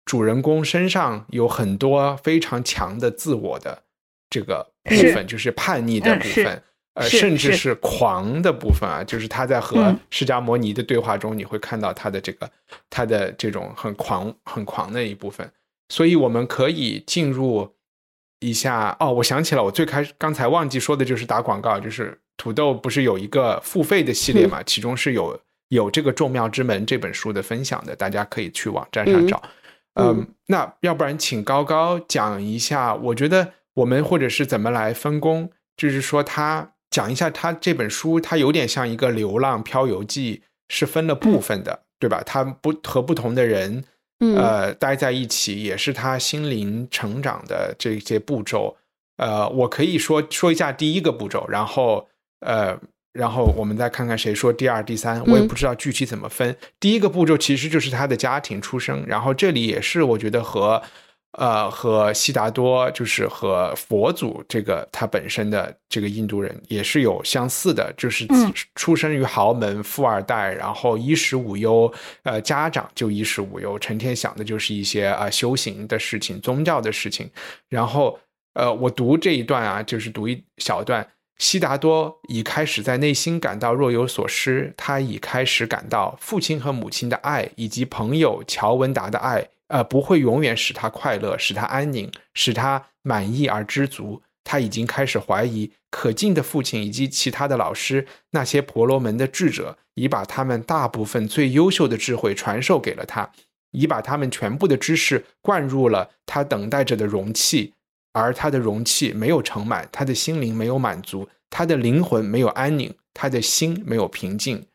[0.05, 3.83] 主人公身上有很多非常强的自我的
[4.29, 6.63] 这个部分，就是叛逆的部分，
[6.93, 9.03] 呃，甚至是狂的部分啊。
[9.03, 12.49] 就是他在和释迦摩尼的对话中，你会看到他的这个
[12.89, 15.49] 他的这种很狂、很狂的一部分。
[15.89, 17.73] 所以我们可以进入
[18.39, 18.95] 一下。
[18.99, 22.17] 哦，我想起了，我最开始刚才忘记说的就是打广告，就是。
[22.37, 24.63] 土豆不是有一个付费的系列嘛？
[24.63, 29.43] 其中是有有这个《众妙之门》这本书的分享的，大家可以去网站上找。
[29.93, 42.21] 嗯，那要不然请高高讲一下，我觉得我们或者是怎么来分工，就是说他讲一下他这本书，它有点像一个流浪漂游记，是分了部分的，对吧？
[42.23, 43.83] 他不和不同的人，
[44.37, 48.77] 呃，待在一起，也是他心灵成长的这些步骤。
[49.17, 52.07] 呃，我可以说说一下第一个步骤，然后。
[52.43, 52.75] 呃，
[53.13, 56.57] 然后我们再看看谁说第二、第三，我也不知道具体怎么分。
[56.79, 60.81] 第一个步骤其实就是他的家庭出生，然后这里也是我觉得和
[61.33, 68.27] 呃和悉达多，就是和佛祖这个他本身的这个印度人也是有相似的，就是
[68.75, 71.91] 出生于豪门富二代，然后衣食无忧，
[72.23, 77.29] 呃，家长就衣食无忧，成天想的就是一些啊修行的事情、宗教的事情。
[77.69, 78.19] 然后
[78.53, 81.07] 呃，我读这一段啊，就是读一小段。
[81.37, 94.21] 悉达多已开始在内心感到若有所失，他已开始感到父亲和母亲的爱以及朋友乔文达的爱，呃，不会永远使他快乐，使他安宁，使他满意而知足。
[94.43, 103.31] 他已经开始怀疑可敬的父亲以及其他的老师，那些婆罗门的智者，已把他们大部分最优秀的智慧传授给了他，
[103.71, 107.73] 已把他们全部的知识灌入了他等待着的容器。
[108.13, 114.65] 而他的容器没有盛满，他的心灵没有满足，他的灵魂没有安宁，他的心没有平静，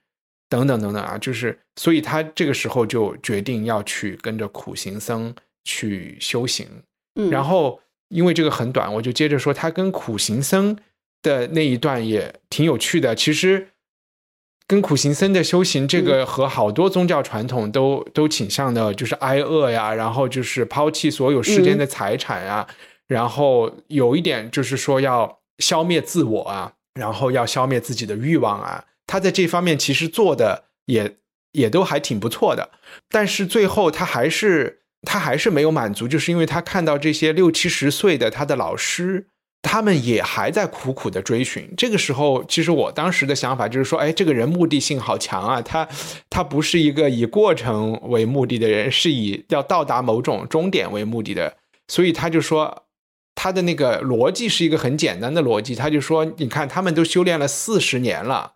[0.49, 6.67] 等等等等啊，就是，所以他这个时候就决定要去跟着苦行僧去修行。
[7.15, 10.77] 嗯，然后因为这个很短，我就接着说，他跟苦行僧
[11.23, 13.15] 的那一段也挺有趣的。
[13.15, 13.69] 其实，
[14.69, 22.67] 跟苦行僧的修行，这个和好多宗教传统都都倾向的，就是挨饿呀，然后就是抛弃所有世间的财产呀。
[23.09, 31.17] 然后有一点就是说要消灭自我啊，然后要消灭自己的欲望啊，他在这方面其实做的也
[31.53, 32.71] 也都还挺不错的，
[33.09, 39.29] 但是最后他还是他还是没有满足，就是因为他看到这些六七十岁的他的老师，
[39.63, 41.73] 他们也还在苦苦的追寻。
[41.77, 45.89] 这个时候，其实我当时的想法就是说，哎，这个人目的性好强啊，他
[46.29, 51.57] 他不是一个以过程为目的的人，是以要到达某种终点为目的的。
[51.89, 52.85] 所以他就说，
[53.35, 58.55] 他的那个逻辑是一个很简单的逻辑，他就说，你看他们都修炼了四十年了，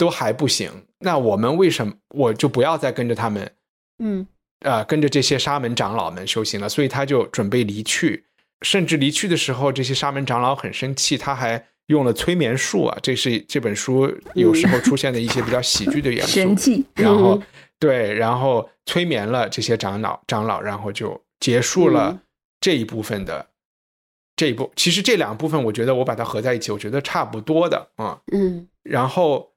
[0.00, 3.52] 都还不行，那我们为什么我就不要再跟着他们？
[3.98, 4.26] 嗯。
[4.60, 8.24] 啊，跟着这些沙门长老们修行了，所以他就准备离去。
[8.62, 12.98] 甚至离去的时候，这些沙门长老很生气，他还用了催眠术啊。
[13.02, 16.32] 这是这本书有时候出现的一些比较喜剧的元素。
[16.40, 16.84] 神迹。
[16.94, 17.42] 然后，
[17.78, 22.20] 对，然后催眠了这些长老，长老，然后就结束了
[22.60, 23.46] 这一部分的
[24.36, 24.70] 这一部。
[24.76, 28.20] 其实这两部分，我觉得我把它合在一起，我觉得差不多的啊。
[28.32, 28.68] 嗯。
[28.82, 29.50] 然后，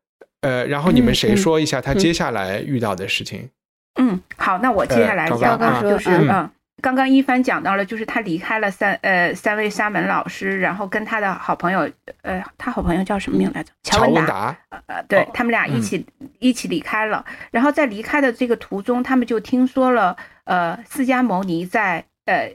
[0.43, 3.49] 呃，然后你们谁说一下他接下来遇到的事情？
[3.95, 6.49] 嗯，好，那我接下来讲啊，就是嗯，
[6.81, 11.89] 刚刚一帆讲到了，就是他离开了三呃三位沙门老师，然后跟他的好朋友，
[12.23, 13.71] 呃，他好朋友叫什么名来着？
[13.83, 16.05] 乔文达，呃，对他们俩一起
[16.39, 17.23] 一起离开了。
[17.51, 22.51] 然后在离开的这个途中，他们就听说了，呃，释迦牟尼在呃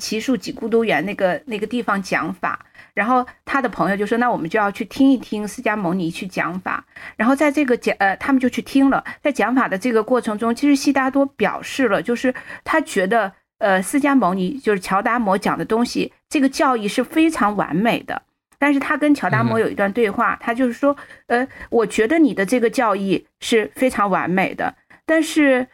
[0.00, 2.66] 奇树几孤独园那个那个地方讲法。
[2.94, 6.84] 然后他的朋友就说：“那我们就要去听一听释迦牟尼去讲法。”
[7.16, 9.04] 然后在这个讲呃，他们就去听了。
[9.22, 18.22] 在讲法的这个过程中，其实悉达多表示了，就是他觉得呃，释迦牟尼就是乔达摩讲的东西，这个教义是非常完美的。
[18.58, 20.96] 但是他跟乔达摩有一段对话，他就是说
[21.28, 24.74] ：“呃，我觉得你的这个教义是非常完美的，
[25.06, 25.66] 但是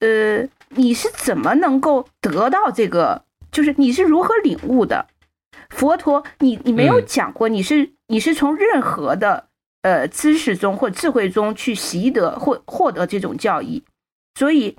[0.00, 3.24] 呃，你是怎么能够得到这个？
[3.52, 5.06] 就是你是如何领悟的？”
[5.70, 9.48] 佛陀，你你没有讲过，你是你是从任何的
[9.82, 13.84] 呃知识中或智慧中去习得或获得这种教义，
[14.34, 14.76] 所以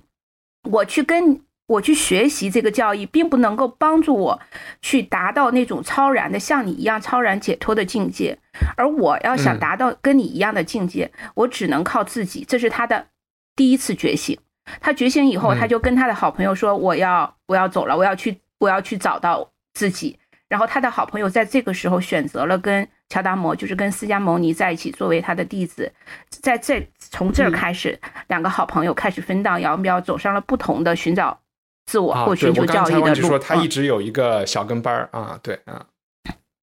[0.70, 4.40] 我去跟我去学习这个教义，并不能够帮助我
[4.82, 8.40] 去达到那种超然的像你一样超然解脱的境界，
[8.78, 12.46] 而我要想达到跟你一样的境界，我只能靠自己。
[12.48, 13.08] 这是他的
[13.56, 14.40] 第一次觉醒。
[14.82, 20.20] 他觉醒以后，他就跟他的好朋友说：“我要我要走了，我要去我要去找到自己。”
[20.50, 25.92] 然后他的好朋友在这个时候选择了跟乔达摩，就是跟释迦牟尼在一起，作为他的弟子。
[26.30, 31.38] 在这从这儿开始，两个好朋友开始分道扬镳，走上了不同的寻找
[31.86, 33.28] 自我或寻求教育的路。
[33.28, 35.86] 说他一直有一个小跟班儿啊，对啊，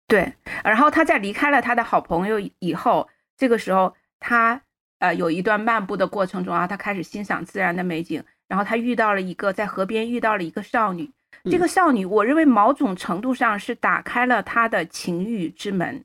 [0.08, 0.34] 对。
[0.64, 4.60] 然后他在离开了他的好朋友以后，这个时候他
[5.00, 8.24] 呃有一段漫步的过程中啊，他开始欣赏自然的美景。
[8.48, 11.12] 然后他遇到了一个在河边遇到了一个少女。
[11.50, 16.04] 这个少女，我认为某种程度上是打开了他的情欲之门。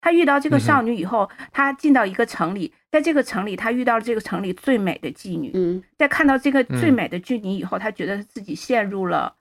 [0.00, 5.50] 他遇到这个少女以后，他进到一个城里，在这个城里，他遇到了这个城里最美的妓女。
[5.54, 9.34] 嗯，在看到这个最美的妓女以后，他觉得自己陷入了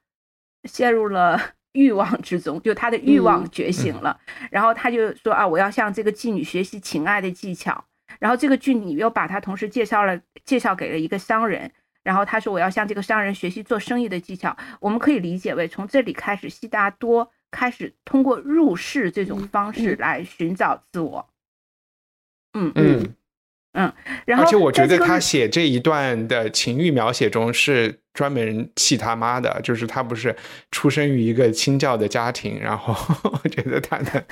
[0.64, 1.40] 陷入了
[1.74, 4.20] 欲望之中，就他的欲望觉醒了。
[4.50, 7.86] 然后他就说啊，我要向这个妓女学习情爱的技巧。
[8.20, 11.72] 然后这个妓女又把他同时介绍了介绍给了一个商人。
[12.08, 21.30] 然后他说：“我要向这个商人学习做生意的技巧。”我们可以理解为从这里开始，悉达多开始通过入世这种方式来寻找自我。
[22.54, 23.14] 嗯嗯
[23.74, 23.92] 嗯。
[24.26, 30.36] 然后，而且我觉得他写这一段的情欲描写中是专门气他妈的，就是他不是
[30.72, 34.26] 出生于一个清教的家庭，然后我觉得他的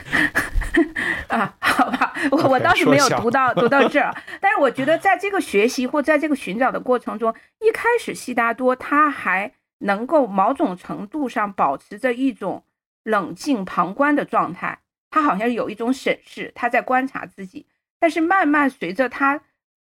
[1.30, 2.14] 啊，好吧。
[2.32, 12.64] 我我倒是没有读到读到这儿， 但是我觉得在这个学习或在这个寻找的过程中，一开始悉达多他还能够某种程度上保持着一种
[13.04, 14.80] 冷静旁观的状态，
[15.12, 17.68] 他好像有一种审视，他在观察自己。
[18.06, 19.42] 但是慢慢随着他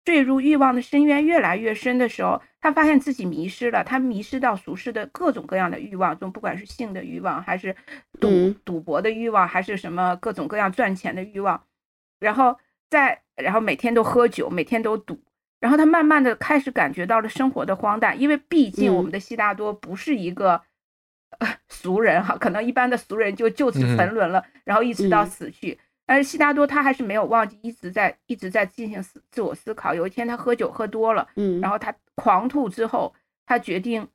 [0.04, 7.76] 坠入欲望的深渊越来越深的时候，他发现自己迷失了，他迷失到俗世的各种各样的欲望中，不管是性的欲望，还是
[8.20, 11.64] 赌赌博的欲望，还是什么各种各样赚钱的欲望。
[12.20, 12.58] 然后
[12.90, 15.22] 再，然后每天都喝酒，每天都赌，
[15.60, 20.60] 然后他慢慢的开始感觉到了生活的荒诞，因为毕竟我们的悉达多不是一个
[21.70, 25.78] 俗人哈，可能一般的俗人就就此沉沦了，然后一直到死去。
[26.08, 29.94] 但是悉达多他还是没有忘记，一直在一直在进行思自我思考。
[29.94, 33.14] 有一天他喝酒喝多了，嗯，然后他狂吐之后，
[33.46, 34.08] 他决定，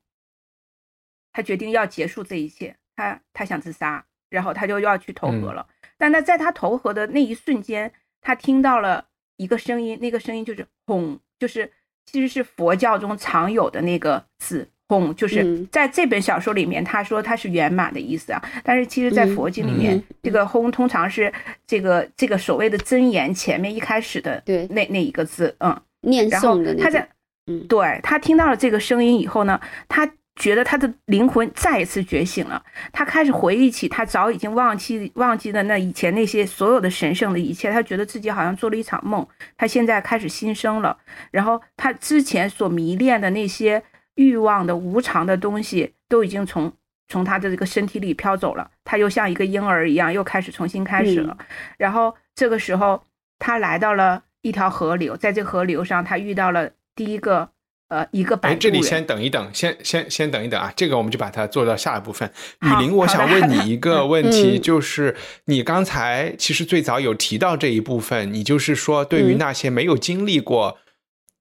[1.31, 5.67] 他决定要结束这一切，他他想自杀，然后他就要去投河了。
[5.97, 11.71] 但他在他投河的那一瞬间，他听到了一个声音，那个声音就是“轰”，就是
[12.07, 18.41] 其实是佛教中常有的那个字“轰”，就是在这本小说里面，他说它是圆满的意思啊。
[18.63, 21.31] 但是其实，在佛经里面，这个“轰”通常是
[21.65, 26.75] 这个这个所谓的真言前面一开始的对那那一个字，嗯，念诵的。
[26.75, 27.07] 他在，
[27.47, 40.97] 嗯，对他听到了这个声音以后呢，他觉得他的灵魂再一次觉醒了，他开始回忆起他早已经忘记忘记的那以前那些所有的神圣的一切，他觉得自己好像做了一场梦，他现在开始新生了。
[41.29, 43.83] 然后他之前所迷恋的那些
[44.15, 46.71] 欲望的无常的东西，都已经从
[47.07, 51.37] 从他的这个身体里飘走了，他又像一个婴儿一样，又开始重新开始了。
[51.77, 53.03] 然后这个时候，
[53.39, 57.49] 他来到了一条河流，在这河流上，他遇到了第一个。
[57.89, 60.73] 呃，一个百这里先等一等，先先先等一等啊！
[60.75, 62.27] 这个我们就把它做到下一部分。
[62.61, 70.79] 雨林，我想问你一个问题，就是你刚才其实最早有提到这一部分，你就是说对于那些没有经历过，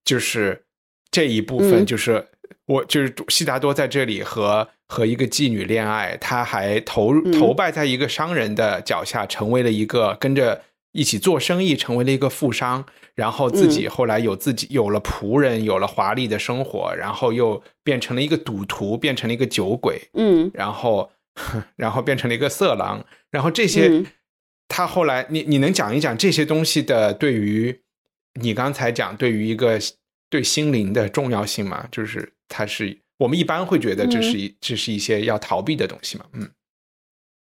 [0.05, 0.67] 就是
[1.11, 2.27] 这一部分，就是
[2.67, 12.85] 我就是悉达多在这里和和一个妓女恋爱，他还投投拜在一个商人的脚下，成为了一个跟着一起做生意，成为了一个富商。
[13.15, 21.11] 然后自己后来有自己有了仆人，有了华丽的生活，然后又变成了一个赌徒，变成了一个酒鬼，嗯，然后
[21.77, 24.03] 然后变成了一个色狼，然后这些
[24.67, 27.79] 他后来，你你能讲一讲这些东西的对于
[28.41, 29.79] 你刚才讲对于一个
[30.31, 31.87] 对心灵的重要性吗？
[31.93, 36.27] 就是它是我们一般会觉得这是一这是一些要逃避的东西嘛？
[36.35, 36.51] 嗯，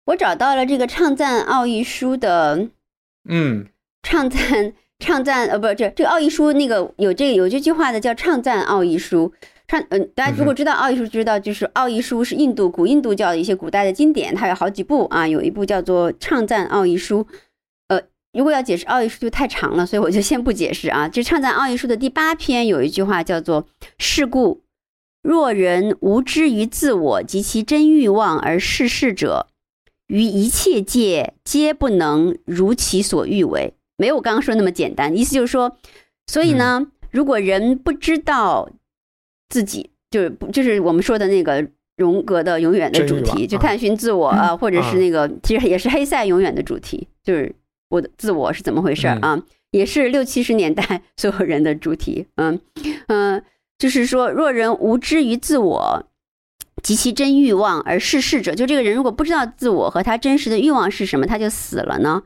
[0.06, 2.68] 我找到了这个唱赞奥义书的，
[3.28, 3.66] 嗯，
[4.02, 4.72] 唱赞。
[5.00, 9.30] 唱赞呃不这这个奥义书那个有这个有这句话的叫唱赞奥义书
[9.66, 17.26] 唱嗯大家如果知道奥义书知道就是奥义书是印度古印度教的一些古代的经典它有好几部啊有一部叫做唱赞奥义书
[17.88, 18.00] 呃
[18.32, 23.66] 如果要解释奥义书就太长了所以我就先不解释啊就唱赞奥义书的第八篇有一句话叫做
[23.98, 24.62] 事故
[25.24, 29.46] 若人无知于自我及其真欲望而事事者
[30.08, 33.72] 于一切界皆不能如其所欲为。
[33.96, 35.78] 没有我刚刚说那么简单，意思就是说，
[36.26, 38.68] 所以呢，如果人不知道
[39.48, 41.66] 自己，就是就是我们说的那个
[41.96, 47.54] 荣格的永远的主题，就探寻自我啊，或者是那个其实也是黑塞永远的主题，就是
[47.88, 52.60] 我的自我是怎么回事啊，也是六七十年代 所有人的主题，嗯
[53.06, 53.42] 嗯，
[53.78, 56.06] 就是说，若人无知于自我
[56.82, 62.22] 及其真欲望而逝世者，就这个人如果不知道自我和他真实的欲望是什么，他就死了呢。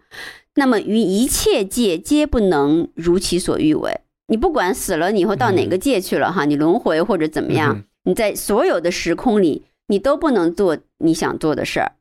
[0.55, 4.01] 那么于一切界皆不能如其所欲为。
[4.27, 6.45] 你不管死了，你以后到哪个界去了哈？
[6.45, 7.85] 你轮回或者怎么样？
[8.05, 11.93] 你在所有的时空里，你都不能做你想做的事儿。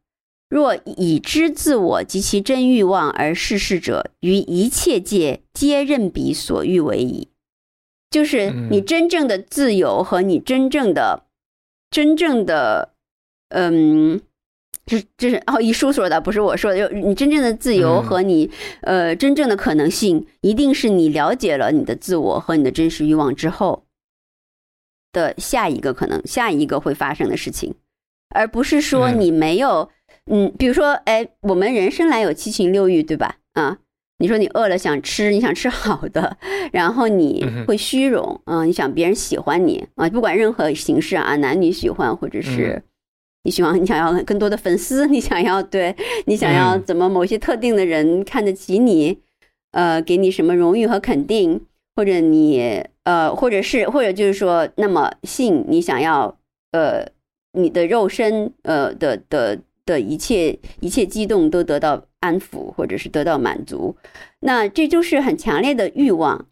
[0.49, 7.29] 若已知自我及其真欲望而逝世者，于一切界皆任彼所欲为矣。
[8.09, 11.25] 就是你真正的自由和你真正的、
[11.89, 12.93] 真正的，
[13.49, 14.21] 嗯。
[14.89, 16.77] 这这是哦，一书说的，不是我说的。
[16.77, 18.49] 就你真正的自由和你
[18.83, 23.83] 呃真正的可能性，一定是你了解了你的自我和你的真实欲望之后
[25.11, 27.75] 的下一个可能，下一个会发生的事情，
[28.29, 29.89] 而不是说你没有
[30.31, 33.39] 嗯，比如说哎，我们人生来有七情六欲，对吧？
[33.55, 33.79] 啊，
[34.19, 36.37] 你说你饿了想吃，你想吃好的，
[36.71, 42.83] 然后你会虚荣，嗯，你想别人喜欢你啊，不管任何形式啊，男女喜欢或者是。
[43.43, 45.95] 你希望你想要更多的粉丝，你想要对
[46.25, 49.19] 你想要怎么某些特定的人看得起你，
[49.71, 51.61] 呃，给你什么荣誉和肯定，
[51.95, 56.37] 或者你呃，或者是或者就是说，那么性你想要
[56.73, 57.07] 呃，
[57.53, 59.57] 你的肉身呃的的
[59.87, 63.95] 的一切一切激动都得到安抚，或者是得到满足，
[64.41, 66.45] 那这就是很强烈的欲望。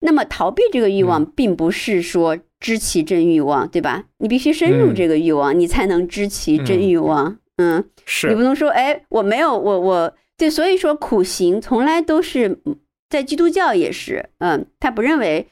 [0.00, 2.36] 那么逃避这个欲望，并不是说。
[2.60, 4.04] 知其真欲望，对吧？
[4.18, 7.38] 你必须深入这个欲望，你才能知其真欲望。
[7.56, 12.60] 嗯，是你不能说，哎，我没有，我我对，所以说苦行从来都是
[13.08, 15.46] 在基督教也是，嗯，他不认为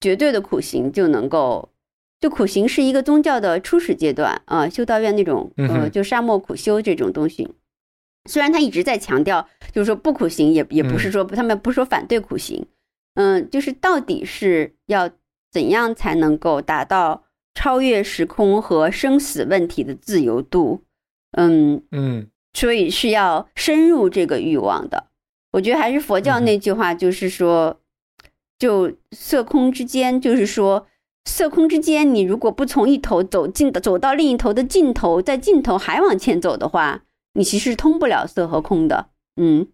[0.00, 1.68] 绝对的苦行就能够，
[2.20, 7.48] 就苦行是一个宗教的初始阶段啊，修道院那种，呃，就沙漠苦修这种东西。
[8.28, 12.66] 虽然他一直在强调，就是说不苦行，也也不是说他们不说反对苦行，
[13.14, 15.10] 嗯，就是到底是要。
[15.50, 20.82] 怎样才能够达到超越时空和生死问题的自由度？
[21.32, 25.06] 嗯嗯，所以是要深入这个欲望的。
[25.52, 27.80] 我觉得还是佛教那句话，就是说，
[28.58, 30.86] 就色空之间，就是说，
[31.28, 37.02] 色空之间，你如果不从一头走进，走到另一头的尽头，在尽头还往前走的话，
[37.34, 39.10] 你其实通不了色和空的。
[39.36, 39.68] 嗯，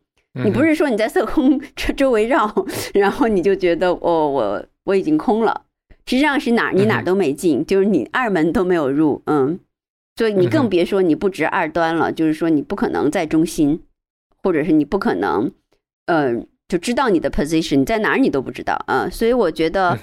[0.44, 2.52] 你不是说你在色空这周围绕，
[2.92, 5.62] 然后你就觉得哦，我我已经空了。
[6.06, 9.58] 实际上是哪儿你哪儿都没进，就是你二门都没有入，嗯，
[10.16, 13.80] 所以你更别说你不值二端了，就是说你不可能在中心，
[14.42, 15.50] 或者是你不可能，
[16.06, 19.98] 嗯，就知道你的 position 你在哪儿你都不知道啊，所以我觉得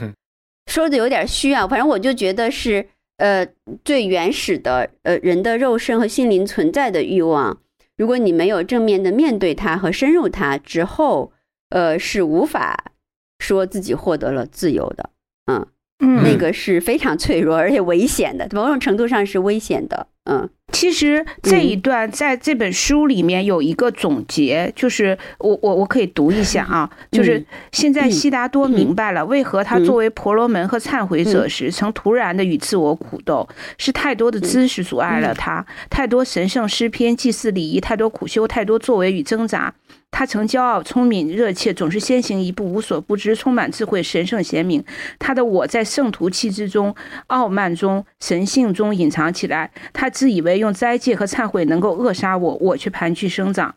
[0.72, 3.45] 说的有点虚啊，反正我就觉得是，呃
[3.84, 7.61] 最原始的呃人的肉身和心灵存在的欲望，
[7.97, 11.34] 如果你没有正面的面对它和深入它之后，
[11.72, 12.93] 呃是无法
[13.39, 15.09] 说自己获得了自由的。
[15.47, 15.67] 嗯。
[16.02, 20.08] 那个是非常脆弱而且危险的，某种程度上是危险的。
[20.26, 33.49] 嗯，其实这一段在这本书里面有一个总结，就是我我我可以读一下啊，就是现在悉达多明白了为何他作为婆罗门和忏悔者时曾突然的与自我苦斗，
[33.80, 39.74] 是太多的知识阻碍了他，太多神圣诗篇、祭祀礼仪，太多苦修，太多作为与挣扎。
[40.12, 44.84] 他曾骄傲、聪明、热切，总是先行一步，无所不知，充满智慧，神圣贤明。
[45.18, 46.93] 他的我在圣徒气质中、
[47.28, 49.72] 傲慢中、神性中隐藏起来。
[49.93, 53.74] 他自以为用斋戒和忏悔能够扼杀我，我却盘踞生长。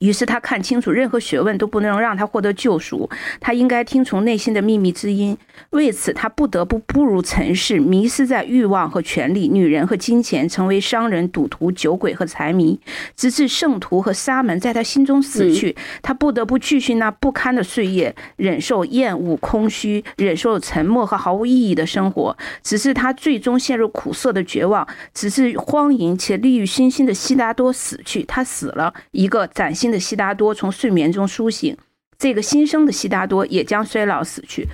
[0.00, 3.08] 于是他看清楚，任何学问都不能让他获得救赎。
[3.40, 5.34] 他应该听从内心的秘密之音。
[5.70, 12.78] 为此，他不得不步入尘世，迷失在欲望和权力、女人和金钱，成为商人、赌徒、酒鬼和财迷，
[13.16, 15.74] 直至圣徒和沙门在他心中死去。
[16.02, 28.22] 他不得不继续那不堪的岁月，忍受厌恶、空虚，忍受沉默和毫无意义的生活，直至他最终陷入苦涩的绝望，直至荒淫且利欲熏心的悉达多死去。
[28.24, 29.85] 他死了，一个崭新。
[29.90, 31.76] 的悉达多从睡眠中苏醒，
[32.18, 34.68] 这个新生的悉达多也将衰老死去。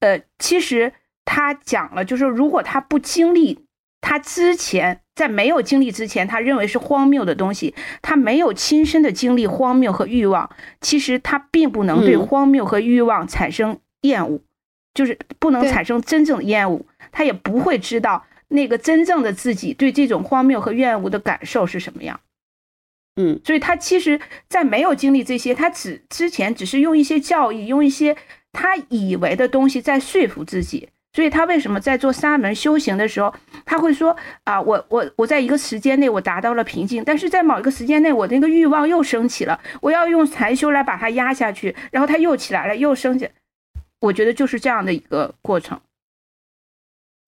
[0.00, 0.92] 呃，其实
[1.24, 3.66] 他讲了，就是如果他不经历
[4.00, 10.50] 他之前，在没有经历之前，他认为是荒谬的东西，他没有亲身的经历荒谬和欲望，
[10.80, 14.40] 其实他并不能对荒谬和欲望产生厌恶，
[14.92, 22.20] 就是不能产生真正的厌恶，他也不会知道那个真正的自己对这种荒谬和厌恶的感受是什么样。
[23.16, 28.16] 嗯，所以他其实，在没有经历这些，他只之前只是用一些教义，用一些
[28.52, 30.88] 他以为的东西在说服自己。
[31.12, 33.32] 所以他为什么在做沙门修行的时候，
[33.64, 43.28] 他会说啊，我我我在一个时间内我达到了平静，但是在某一个时间内，我那个欲望又升起了，我要用禅修来把它压下去，然后它又起来了，又升起。
[44.00, 45.80] 我觉得就是这样的一个过程。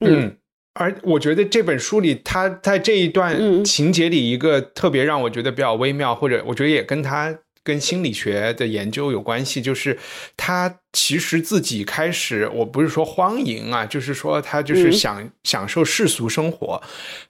[0.00, 0.36] 嗯。
[0.78, 9.98] 而我觉得这本书里，他在这一段情节里，一个特别让我觉得比较微妙，或者我觉得也跟他跟心理学的研究有关系，就是
[10.36, 16.82] 他其实自己开始，我不是说荒淫啊，就是说他就是想享受世俗生活，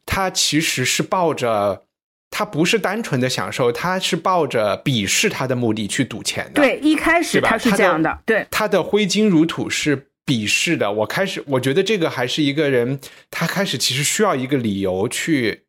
[0.04, 1.84] 他其实是抱着，
[2.30, 6.60] 他不是单纯的享受，他是抱着鄙视他的目的去赌钱的。
[6.60, 10.08] 对，一开始他是这样的，对，他的挥金如土是。
[10.26, 12.98] 鄙视的，我开始，我觉得这个还是一个人，
[13.30, 15.62] 他开始其实需要一个理由去，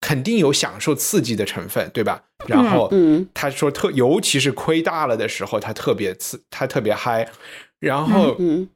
[0.00, 2.22] 肯定有享受刺激的成分，对吧？
[2.46, 7.28] 然后，嗯，他说特，尤其是亏大了的时候，他特别刺，他特别嗨。
[7.80, 8.68] 然后，嗯，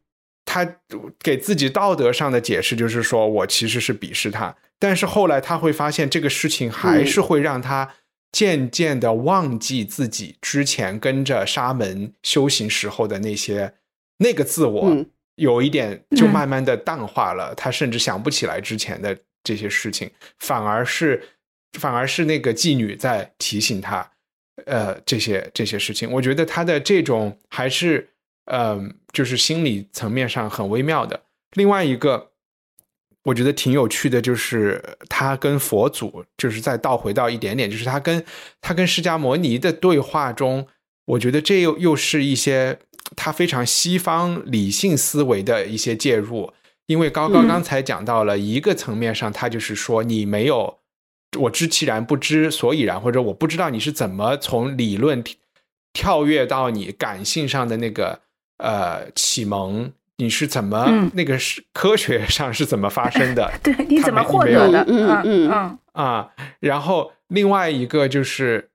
[0.45, 0.77] 他
[1.23, 7.95] 给自己道德上的解释就是说我其实是鄙视他，但是后来他会发现这个事情还是会让他
[8.33, 13.75] 渐渐的忘记自己之前跟着沙门修行时候的那些
[14.19, 15.07] 那个自我。
[15.41, 21.21] 有一点就慢慢的淡化了，他甚至想不起来之前的这些事情，反而是
[21.79, 24.09] 反而是那个妓女在提醒他，
[24.67, 26.11] 呃，这些这些事情。
[26.13, 28.11] 我觉得他的这种还是，
[28.45, 31.23] 嗯，就是心理层面上很微妙的。
[31.57, 32.33] 另外一个，
[33.25, 38.23] 我觉得挺有趣的，就是他跟佛祖，就是再倒回到一点点，就是他跟
[38.61, 40.67] 他跟释迦摩尼的对话中，
[41.11, 42.79] 我觉得这又又是一些。
[43.17, 46.53] 他非常西方理性思维的一些介入，
[46.87, 50.79] 因为高高刚才讲到了一个层面上，他就是说你没有
[51.37, 55.25] 我知其然不知所以然，或者我不知道你是怎么从理论
[55.93, 58.21] 跳跃到你感性上的那个
[58.59, 63.53] 呃启蒙，你是怎么那个是科学上是怎么发生的？
[63.61, 64.85] 对，你怎么获得的？
[64.87, 66.31] 嗯嗯嗯啊，
[66.61, 68.71] 然后另外一个就是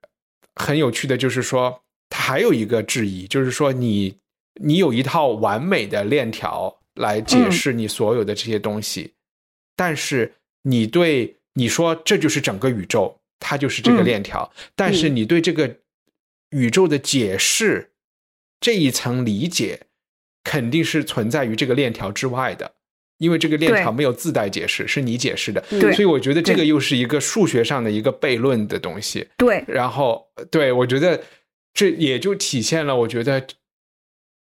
[0.55, 1.83] 很有趣的，就是说
[2.15, 4.17] 他还有一个质疑，就是说你。
[4.61, 9.11] 你有一套完美的链条来解释你所有的这些东西，
[9.75, 15.75] 但是你对你说这就是整个宇宙，它就是这个链条，但是你对这个
[16.51, 17.91] 宇宙的解释
[18.61, 19.81] 这一层理解
[20.41, 22.75] 肯定是存在于这个链条之外的，
[23.17, 25.61] 因为这个链条没有自带解释，是你解释的，
[25.91, 29.27] 所以我觉得这个又是一个数学上的一个悖论的东西。
[29.35, 31.21] 对，然后对我觉得
[31.75, 33.45] 这也就体现了，我觉得。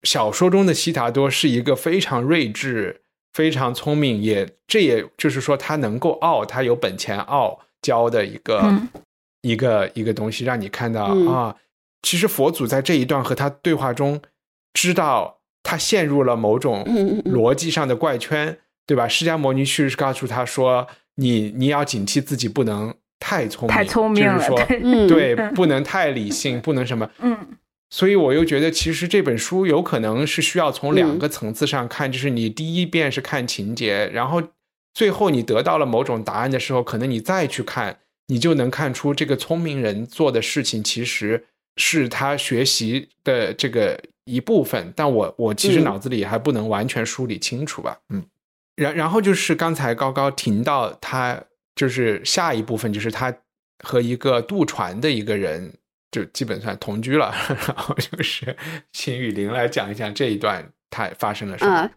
[0.04, 3.02] 小说中的悉达多是一个非常睿智、
[3.34, 8.72] 非常聪明，也这也就是说他能够傲，他有本钱傲娇的一个
[9.42, 11.56] 一个一个东西，让你看到啊，
[12.04, 14.22] 其实佛祖在这一段和他对话中，
[14.74, 16.84] 知道他陷入了某种
[17.26, 19.08] 逻辑上的怪圈，对吧？
[19.08, 27.10] 释迦牟尼去告诉他说：“你你要警惕自己，不能太聪明，太聪明了，对，不能太理性，不能什么。
[27.22, 27.38] ”嗯。
[27.92, 34.42] 所以我又觉得，其实这本书有可能是需要从两个层次上看，就是你第一遍是看情节，然后
[34.94, 41.46] 最后你得到了某种答案的时候，可能你再去看，你就能看出这个聪明人做的事情其实
[41.78, 44.92] 是他学习的这个一部分。
[44.96, 48.26] 但我我其实脑子里还不能完全梳理清楚吧，嗯。
[48.76, 51.42] 然然后就是刚才高高提到他
[51.76, 53.36] 就是下一部分就是他
[53.84, 55.74] 和一个渡船的一个人。
[56.12, 57.36] 就基本算同居了，
[57.68, 58.56] 然后就是
[58.94, 61.92] 请雨林来讲一讲这一段他发生了什么。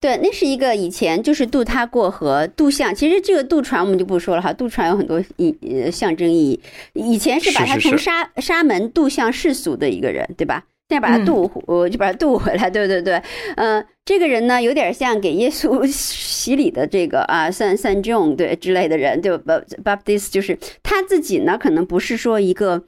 [0.00, 6.60] 对，那是一个以前就是渡他过河渡象，其实这个渡船我们就不说了哈，渡船有很多意象征意义。
[6.92, 10.64] 以前是把他从沙沙门渡向世俗的一个人，对吧？
[10.88, 12.70] 现在把他渡，我就把他渡回来。
[12.70, 13.22] 对对对，
[13.56, 22.84] 嗯，这个人呢有点像给耶稣 洗礼的这个啊，三三 John 对之类的人，对吧？Baptist 就是他自己呢，可能不是说一个。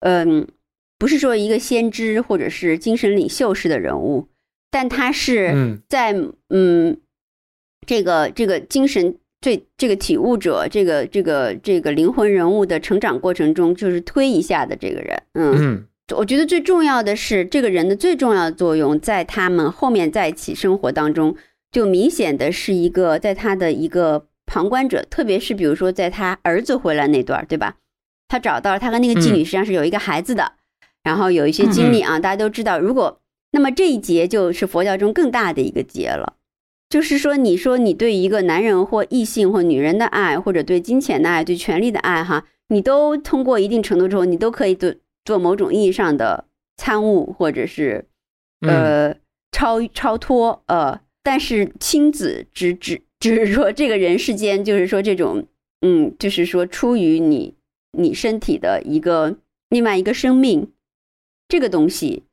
[0.00, 0.46] 嗯，
[0.98, 4.28] 不是说一个先知或者是精神领袖式的人物，
[4.70, 6.14] 但他是在
[6.50, 7.00] 嗯，
[7.86, 15.22] 这个这个精神最这个体悟者，这个这个这个灵魂人物的成长过程中，就是推一下的这个人。
[15.32, 21.34] 嗯，我觉得最重要的是这个人的最重要的作用，在他们后面在一起生活当中，
[21.72, 27.76] 就明显的是一个在他的一个旁观者，特别是比如说在他儿子回来那段，对吧？
[28.28, 30.52] 他找到了，他跟那个妓女实际上是有一个孩子的，
[31.02, 32.78] 然后有一些经历啊，大家都知道。
[32.78, 33.20] 如果
[33.52, 36.34] 那么这一节就是佛教中更大的一个节了，
[36.88, 44.94] 就是说，你说你对一个男人或异性或女人的爱，或者对金钱的爱、对权力的爱，哈，你都通过一定程度之后，你都可以做
[45.26, 46.46] 做某种意义上的
[46.78, 48.06] 参悟，或者是
[48.60, 49.14] 呃
[49.52, 50.98] 超超脱呃。
[51.22, 55.46] 但是亲子之之，就是说这个人世间，就是说这种
[55.82, 57.54] 嗯，就是说出于你。
[57.98, 59.38] 你身体的一个
[59.70, 60.70] 另外一个生命，
[61.48, 62.24] 这个东西，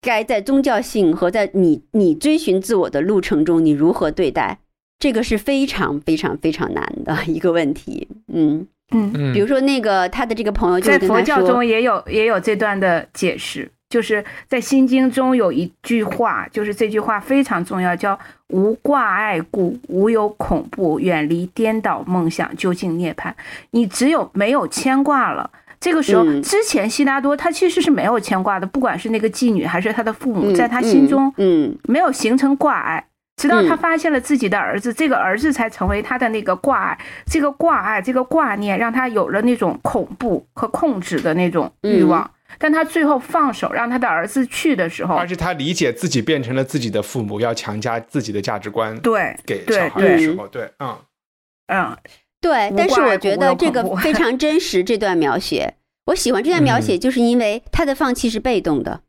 [0.00, 4.60] 该在宗教性和在你你追寻自我的路程中，你如何对待？
[4.98, 8.08] 这个是非常非常非常难的一个问题。
[8.28, 13.70] 嗯嗯，比如说那个他的这个朋友就，在佛教中也有也有这段的解释。
[13.90, 18.18] 就是在《心经》中有一句话，就是这句话非常重要，叫
[18.50, 23.32] “无挂碍故，无有恐怖，远离颠倒梦想，究竟涅槃”。
[23.70, 33.06] 你只有没有牵挂了，这个时候之前悉达多他其实是没有牵挂的，不管是那个妓女还是他的父母，在他心中，嗯，没有形成挂碍。
[33.36, 42.30] 直到他发现了自己的儿子，这个儿子才成为他的那个挂碍，这个挂碍，这个挂念，让他有了那种恐怖和控制的那种欲望。
[42.56, 50.96] 但他最后放手让他的儿子去的时候，而是他理解自己变成了自己的父母，要强加自己的价值观，对，给小孩的时候，对，嗯，
[51.66, 51.96] 嗯，
[52.40, 52.72] 对。
[52.76, 55.74] 但是我觉得这个非 常真实，这段描写，
[56.06, 59.00] 我喜欢这段描写，就是因为他的放弃是被动的。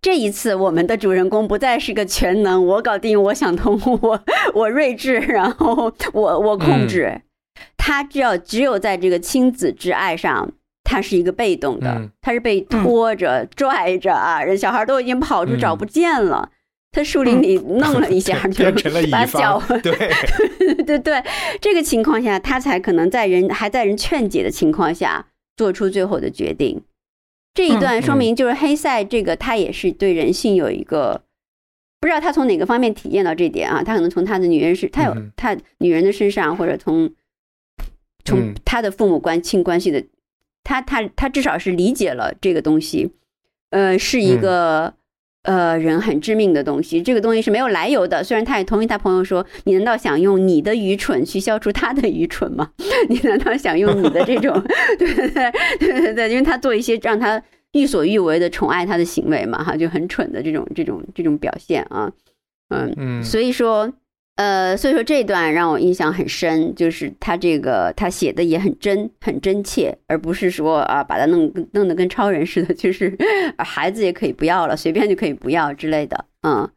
[0.00, 4.22] 这一次，我们的主人公不再是个全能，我搞定，我想通，我
[4.54, 7.22] 我睿智，然后我我控制，
[7.76, 10.52] 他只要只有在这个亲子之爱上。
[10.84, 16.50] 他是一个被动的，他是被拖着、拽着啊，人小孩都已经跑出找不见了，
[16.90, 18.64] 他树林里弄了一下， 就
[19.10, 20.12] 把脚，对
[20.84, 21.22] 对对，
[21.60, 26.82] 这个情况下，他才可能在人还在人劝解的情况下做出最后的决定。
[27.54, 31.22] 这一段说明就是黑塞这个他也是对人性有一个
[32.00, 37.12] 不知道他从哪个方面体验到这点啊，他可能从他的女人是，他有他女人的身上，或者从
[38.24, 40.04] 从他的父母关亲关系的。
[40.64, 43.10] 他他他至少是理解了这个东西，
[43.70, 44.94] 呃，是一个
[45.42, 47.02] 呃人很致命的东西。
[47.02, 48.22] 这个东西是没有来由的。
[48.22, 52.70] 虽然他也同意他朋友说：“你难道想用你的愚蠢去消除他的愚蠢吗？
[53.08, 54.62] 你难道想用你的这种
[54.98, 56.30] 对对对对对对？
[56.30, 62.10] 因为他做一些让他欲所欲为的宠爱他的行为嘛，哈，就很蠢的这种这种这种表现啊，
[62.70, 63.92] 嗯嗯，所以说。”
[64.42, 73.16] 呃，所以说这段让我印象很深，就是他这个他写的也很真，很真切，而不是说啊把他弄弄得跟超人似的， 就是
[73.58, 76.68] 孩子也可以不要了，随便就可以不要之类的，嗯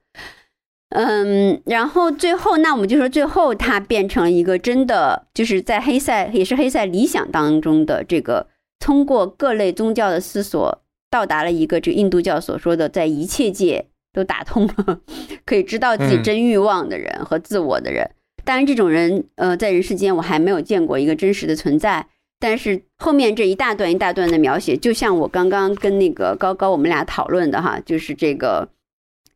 [0.90, 8.48] 嗯，然后最后那我们就说最后他变成了一个真的，就是在黑塞也是黑塞理想当中的这个
[8.80, 13.88] 通过各类宗教的思索，到达了一个这印度教所说的在一切界。
[14.16, 15.00] 都打通了，
[15.46, 18.10] 可以知道自己真欲望的人和自我的人。
[18.44, 22.08] 当然，这种人，呃，在人世间我还没有见过一个真实的存在。
[22.40, 28.70] 但是后面这一大段一大段的描写，就像我刚刚跟那个高高我们俩讨论的哈，就是这个，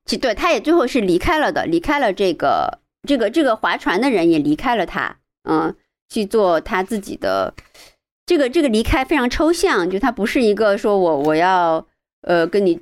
[0.05, 5.73] 其对他也最后是离开了的，离开了这个这个这个划船的人也离开了他，嗯，
[6.09, 7.53] 去做他自己的。
[8.25, 11.83] 这个这个离开非常抽象，就他不是一个说我我要
[12.21, 12.79] 呃跟你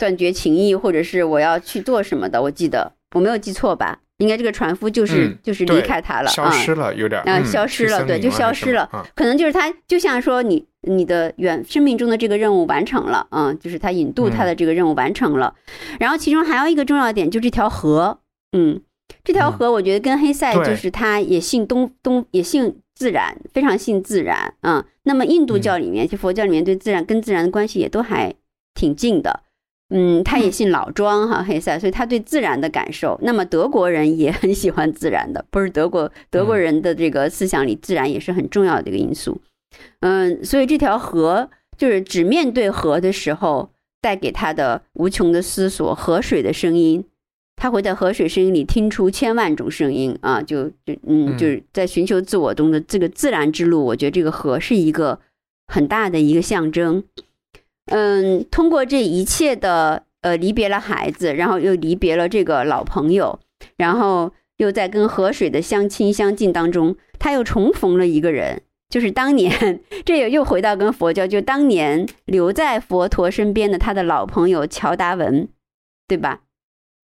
[0.00, 2.40] 断绝情谊，或者是我要去做什么的。
[2.40, 3.98] 我记得我没有记错吧？
[4.16, 8.88] 应该这个船夫就是就是离开他了，消失了，有点啊，消失了，对，就消失了。
[9.14, 15.54] 可能就是他就像说你你的远生命中的这个任务完成了，嗯，就是他引渡他的这个任务完成了。
[15.98, 18.18] 然后其中还有一个重要点，就这条河，
[18.56, 18.80] 嗯，
[19.22, 22.80] 这条河我觉得跟黑塞就是他也信东东也信。
[23.00, 28.34] 自然非常信自然啊，那么印度教里面，其实佛教里面对自然跟自然的关系也都还
[28.74, 29.40] 挺近的。
[29.90, 33.18] 嗯，他也信老庄哈黑塞，所以他对自然的感受。
[33.22, 39.40] 那么德国人也很喜欢自然的，不是德国德国人的这个思想里，自然也是很重要的一个因素。
[40.00, 43.70] 嗯，所以这条河就是只面对河的时候，
[44.00, 47.04] 带给他的无穷的思索，河水的声音。
[47.56, 53.84] 他会在河水声音里听出千万种声音啊，就就嗯，就是在寻求自我中的这个自然之路。
[53.84, 55.18] 我觉得这个河是一个
[55.66, 57.04] 很大的一个象征。
[57.86, 63.40] 嗯，通过这一切的呃离别了孩子，然后又离别了这个老朋友，
[63.76, 75.48] 然后又在跟河水的相亲相近当中，他又重逢了一个人，就是当年 这也又回到跟佛教，就当年留在佛陀身边的他的老朋友乔达文，
[76.06, 76.40] 对吧？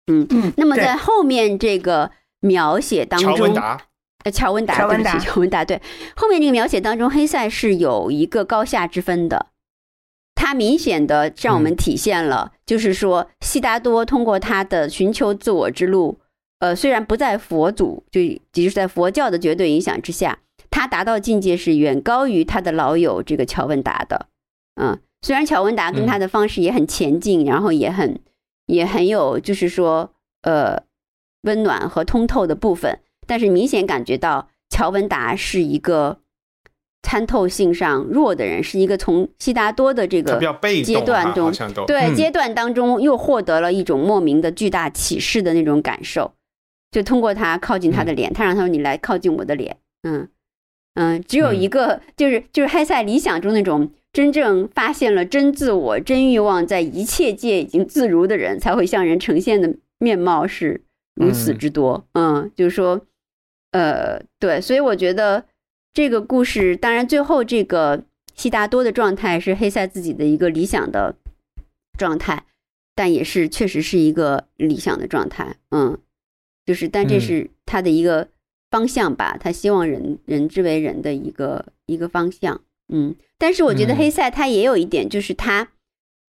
[0.08, 2.12] 嗯嗯，那么在后面这个
[2.42, 3.82] 描写当中，乔文达，
[4.24, 5.82] 呃，乔文达，对不起，乔文达，对，
[6.16, 9.48] 后面这个描写当中，黑塞是有一个高下之分的，
[10.46, 16.20] 他明显的让我们体现了，就是说，悉达多通过他的寻求自我之路，
[16.60, 18.22] 呃，虽然不在佛祖，就
[18.54, 20.38] 就是在佛教的绝对影响之下，
[20.70, 24.28] 他达到境界是远高于他的老友这个乔文达的，
[24.80, 28.20] 嗯，虽然乔文达跟他的方式也很前进，然后也很。
[28.68, 30.86] 也很有，就是说，呃，
[31.44, 36.18] 温暖和通透的部分，但是明显感觉到乔文达是一个
[37.06, 40.40] 参透性上弱的人，是一个从悉达多的这个
[40.84, 41.52] 阶段中，
[41.86, 46.34] 对阶段当中又获得了一种莫名的巨大启示的那种感受，
[46.90, 50.28] 就通过他靠近他的脸，他让他说：“你来靠近我的脸。”嗯
[50.96, 53.92] 嗯，只有一个，就是就是黑塞理想中那种。
[54.16, 60.86] 真正发现了真自我、真欲望，在一切界已经自如的人，才会向人呈现的面貌是
[61.16, 62.08] 如此之多。
[62.14, 63.02] 嗯，就是说，
[63.74, 65.44] 呃，对，所以我觉得
[65.96, 68.04] 这个故事，当然最后这个
[68.36, 71.16] 悉达多的状态是黑塞自己的一个理想的
[71.98, 72.46] 状态，
[72.94, 75.56] 但也是确实是一个理想的状态。
[75.72, 75.98] 嗯，
[76.66, 78.28] 就是，但这是他的一个
[78.70, 82.60] 方向吧，他希望人人之为人的一个一个方向。
[82.90, 85.70] 嗯，但是我觉得黑塞他也有一点，就是他，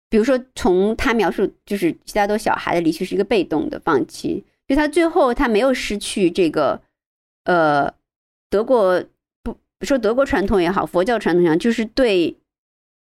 [0.10, 6.82] 比如说从他描述，就是其他多小孩的离去是一个被动的放弃，就他最后他没有失去这个，
[7.44, 7.94] 呃，
[8.50, 9.04] 德国
[9.82, 12.38] 不说德国传统也好，佛教传统也好，就是对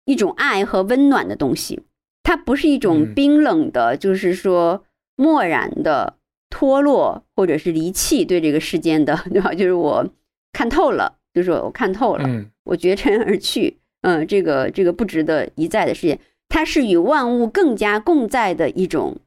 [0.05, 1.81] 一种爱和温暖的东西，
[2.21, 4.83] 它不是一种冰冷的，就是说
[5.15, 6.17] 漠然的
[6.49, 9.53] 脱落或者是离弃对这个世间的，对吧？
[9.53, 10.05] 就是我
[10.51, 11.15] 看透了。
[11.33, 12.27] 就是我看透了，
[12.63, 13.77] 我绝尘而去。
[14.01, 19.17] 嗯，这个这个不值得一再的事件，它是与万物更加共在的一种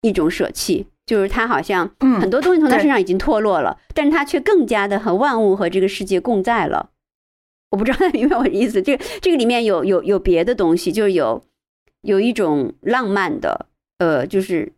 [0.00, 0.86] 一种舍弃。
[1.06, 6.90] 就是他好像很多东西从他身上已经脱落了，但是他却更加的和万物和这个世界共在了。
[7.70, 8.80] 我不知道他 明白我的意思。
[8.82, 11.44] 这个这个里面有有有别的东西，就是有
[12.02, 13.66] 有一种浪漫的，
[13.98, 14.72] 呃，就是。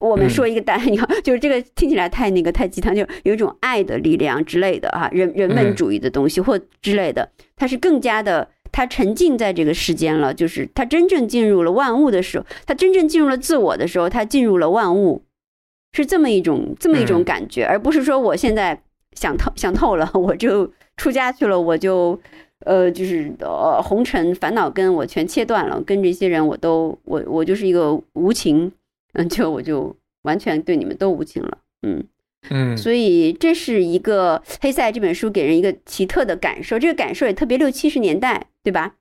[0.00, 15.22] 我们说一个单，你看，就是这个听起来太那个太鸡汤，就有一种爱的力量之类的哈，人人文主义的东西或之类的，它是更加的，他沉浸在这个世间了，就是他真正进入了万物的时候，他真正进入了自我的时候，他进入了万物，
[15.92, 22.18] 是这么一种这么一种感觉，而不是说我现在想透想透了，我就出家去了，我就
[22.66, 28.72] 呃就是呃红尘烦恼根我全切断了，跟这些人我都我我就是一个无情。
[29.14, 32.04] 嗯，就我就完全对你们都无情了，嗯
[32.50, 38.94] 嗯，所以这是一个黑塞这本书给人一个奇特的感受，这个感受也特别六七十年代，对吧？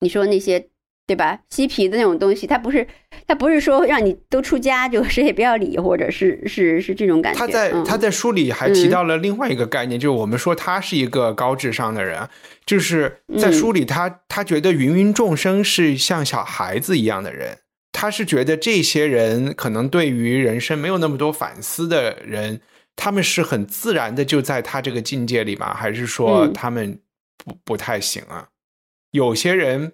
[0.00, 0.68] 你说那些
[1.06, 1.40] 对吧？
[1.50, 2.86] 嬉皮的那种东西，他不是
[3.26, 7.38] 他不是说让你都出家就 谁也不要理，或者是是是这种感觉。
[7.38, 12.28] 他在他在书里还提到了另外一个概念，就是我们说他是一个高智商的人，
[12.66, 17.58] 就是在书里他他觉得芸芸众生是像小孩子一样的人。
[17.92, 22.60] 他是觉得这些人可能对于人生没有那么多反思的人，
[22.96, 25.74] 他们是很自然的就在他这个境界里吗？
[25.74, 26.98] 还是说他们
[27.36, 28.48] 不不太行啊？
[29.12, 29.92] 有些人，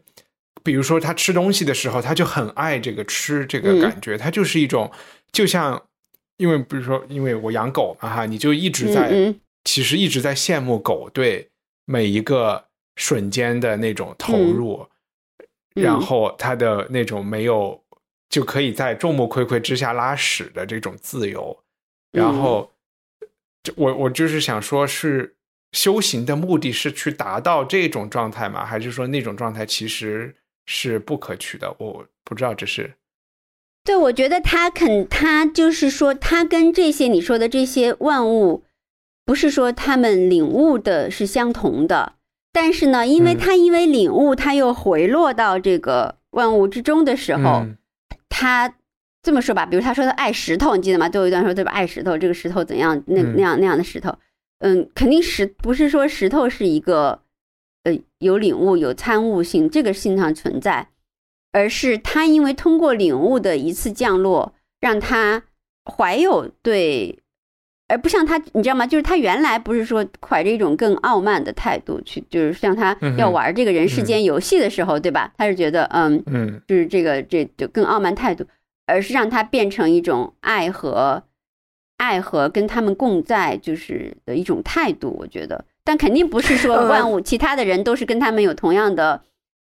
[0.62, 4.90] 比如说他吃东西的时候，他就很爱这个吃这个感觉，他就是一种
[5.32, 5.82] 就像
[6.36, 9.34] 因为比如说，因为我养狗嘛哈，你就一直在，
[9.64, 11.48] 其实一直在羡慕狗对
[11.84, 14.86] 每一个瞬间的那种投入，
[15.74, 17.82] 然后他的那种没有
[18.28, 21.58] 就可以在众目睽睽之下拉屎的这种自由，
[22.12, 22.70] 然后，
[23.76, 25.36] 我我就是想说，是
[25.72, 28.64] 修行的目的是去达到这种状态吗？
[28.64, 30.34] 还是说那种状态其实
[30.66, 31.74] 是不可取的？
[31.78, 32.94] 我不知道这是。
[33.84, 38.64] 对，我觉得他肯，他就是说，他跟这些你说的这些万物，
[39.24, 42.14] 不是说他们领悟的是相同的，
[42.52, 47.66] 但是呢，因为他因为领悟，他又回落到这个万物之中的时候，
[48.38, 48.72] 他
[49.20, 51.08] 这么说吧，比如他说他爱石头，你记得吗？
[51.08, 51.72] 最后一段说对吧？
[51.72, 53.02] 爱石头，这个石头怎样？
[53.08, 54.16] 那那样那样的石头，
[54.60, 57.22] 嗯，肯定石不是说石头是一个
[57.82, 60.88] 呃有领悟、有参悟性，这个性上存在。
[61.50, 65.42] 而是他因为通过领悟的一次降落，让他
[65.84, 67.18] 怀有对，
[67.88, 68.86] 而不像他，你知道吗？
[68.86, 75.32] 就是他原来不是说怀着一种更傲慢的态度去，就是像他要玩这个人世间游戏的时候，对吧？
[75.36, 78.44] 他是觉得，嗯嗯，就是这个这就更傲慢态度，
[78.86, 81.22] 而是让他变成一种爱和
[81.96, 85.16] 爱和跟他们共在，就是的一种态度。
[85.18, 89.22] 我觉得，但肯定不是说万物其他的人都是跟他们有同样的。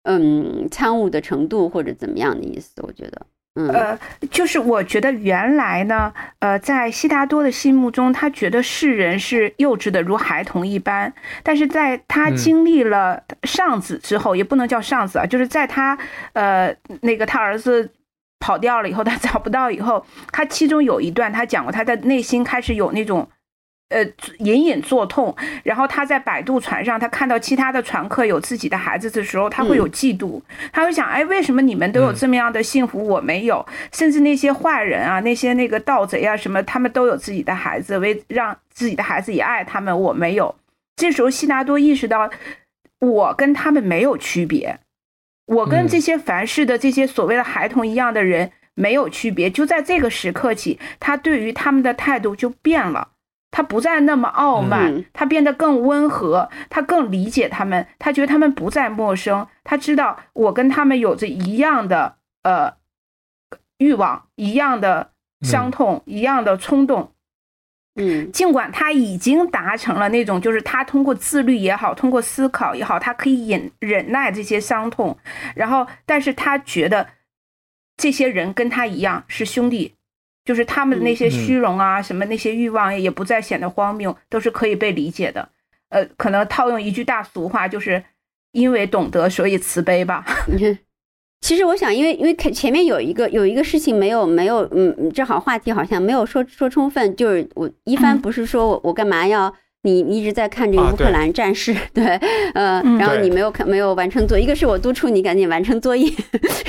[0.09, 2.81] 嗯，参悟的程度或者怎么样的意思？
[2.81, 3.25] 我觉得，
[3.73, 3.97] 呃，
[4.29, 11.11] 就是我觉得原来呢，呃，在悉达多的心目中，他觉得世人是幼稚的，如孩童一般。
[11.43, 15.97] 但是在他经历了上子之后，也不能叫上子啊，就是在他
[16.33, 17.91] 呃那个他儿子
[18.39, 23.27] 跑掉了以后，他找不到以后，他其中有一段他讲过，他的内心开始有那种。
[23.89, 24.03] 呃，
[24.39, 25.35] 隐隐作痛。
[25.63, 30.41] 然后他在摆渡船上，他看到其他的船客有自己的孩子的时候，他会有嫉妒。
[30.71, 33.65] 他会想，哎，为什么你们都有这么样的幸福，我没有？
[33.91, 40.55] 甚至那些坏人啊，那些那个盗贼啊，什么，他们都有自己的孩子，为让自己的孩子也爱他们，我没有。
[40.97, 42.29] 这时候，悉达多意识到，
[42.99, 44.79] 我跟他们没有区别，
[45.45, 49.49] 我跟这些凡世的这些所谓的孩童一样的人没有区别。
[49.49, 53.09] 就在这个时刻起，他对于他们的态度就变了。
[53.49, 62.73] 他不再那么傲慢，他变得更温和，他更理解他们，他觉得他们不再陌生，他知道我跟他们有着一样的呃
[63.77, 67.13] 欲望，一样的伤痛，一样的冲动。
[67.99, 75.17] 嗯，尽管他已经达成了那种，就是他通过自律也好，通过思考也好，他可以忍忍耐这些伤痛，
[75.55, 77.07] 然后，但是他觉得
[77.95, 79.95] 这些人跟他一样是兄弟。
[80.47, 85.49] 就是他们的那些虚荣啊，什么那些欲望也不再显得荒谬，都是可以被理解的。
[85.89, 88.01] 呃，可能套用一句大俗话，就是
[88.53, 90.25] 因为懂得，所以慈悲吧。
[91.41, 97.13] 其实我想，因为因为前面有一个有一个事情没有没有，嗯，正好话题好像没有说说充分。
[97.17, 99.53] 就是我一 帆不是说我我干嘛要。
[99.83, 102.03] 你一直在看这个乌克兰战事， 对，
[102.53, 106.09] 呃，然后你没有看，没有完成作业，一个是我督促你赶紧完成作业，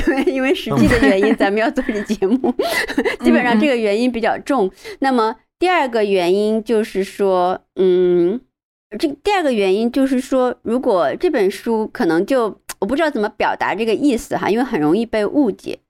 [0.07, 2.55] 因为因为实际的原因，咱们要做这节目，
[3.25, 4.71] 基本上这个原因比较重。
[5.01, 8.41] 那么第二个原因就是说，嗯，
[8.99, 15.81] 这第二个原因就是说，如果这本书可能就我不知道怎么表达这个意思哈，因为很容易被误解。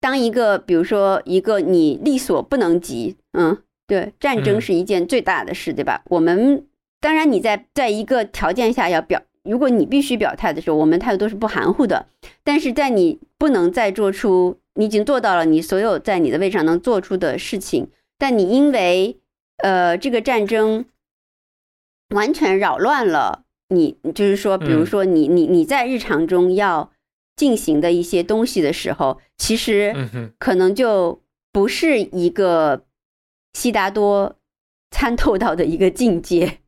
[0.00, 3.56] 当一个比如说一个你力所不能及，嗯，
[3.86, 6.02] 对，战争是一件最大的事，对吧？
[6.10, 6.66] 我们。
[7.00, 12.06] 当然，你在在一个条件下要表，如果你必须表态的时候，我们态度都是不含糊的。
[12.42, 19.18] 但是在你不能再做出，你已经做到了你所有在你的位置上能做出的事情，但你因为
[19.58, 20.86] 呃这个战争
[22.14, 26.90] 完全扰乱了你，就是说，比如说你你你在日常中要
[27.36, 29.94] 进行的一些东西的时候，其实
[30.38, 31.20] 可能就
[31.52, 32.86] 不是一个
[33.54, 34.36] 悉达多
[34.90, 36.58] 参透到的一个境界。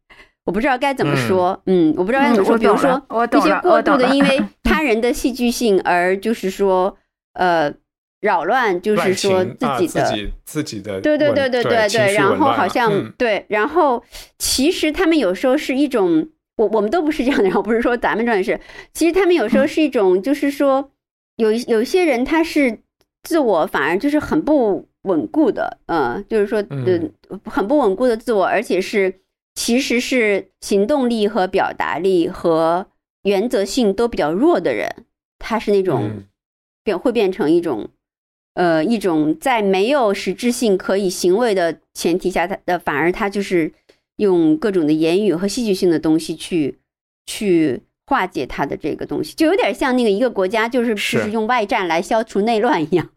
[0.46, 2.56] 我不知道该怎么说，嗯，我不知道该怎么说。
[2.56, 2.88] 比如说
[3.36, 6.96] 一些过度的，因为 他人的戏剧性而就是说，
[7.32, 7.74] 呃，
[8.20, 12.14] 扰乱，就是说自己的自己的，对对对对对对。
[12.14, 14.04] 然后好像对，然后
[14.38, 16.28] 其实他们有时候是一种，
[16.58, 18.60] 我我们都不是这样的，然后不是说咱们这样是，
[18.94, 20.92] 其实他们有时候是一种，就是说
[21.38, 22.78] 有有些人他是
[23.24, 27.10] 自我反而就是很不稳固的，嗯，就是说嗯
[27.44, 29.20] 很不稳固的自我，而且是。
[29.58, 32.88] 其实是行动力和表达力和
[33.22, 35.06] 原则性都比较弱的人，
[35.38, 36.24] 他是那种
[36.84, 37.88] 变会变成一种，
[38.52, 43.72] 呃，一种在没有实质性可以行为的前提下，他的反而他就是
[44.16, 46.78] 用各种的言语和戏剧性的东西去
[47.24, 53.08] 去化解它的这个东西，就有点像那个一个国家就是就是用外战来消除内乱一样。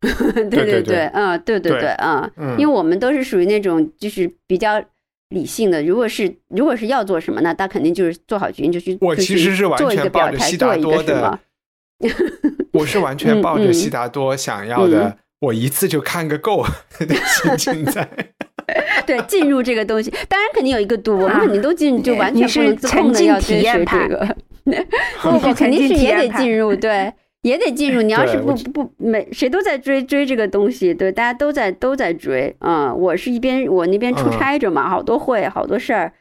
[0.00, 4.80] 对对对，嗯，对对对，嗯，因为我们都是属于那种就是比较
[5.30, 5.82] 理性的。
[5.82, 8.96] 如果是如果是要做什么，那他肯定就是做好决定就去。
[9.00, 11.40] 我其实是完全抱着悉达多的，
[12.72, 16.64] 我是完 全抱着悉达多想要的，我一次就看个够
[17.00, 18.08] 的心情在。
[19.06, 24.36] 对，进入这个东西，当然肯定有一个度，我们肯定都进，就完全不能自控的要追学这个。
[25.22, 27.12] 不不，肯定是也得进入，对，
[27.42, 28.02] 也得进入。
[28.02, 32.92] 你要是不不每谁都在追追这个东西，对，大家都在都在追嗯。
[32.98, 36.12] 我是一边我那边出差着嘛，好多会，好多事儿，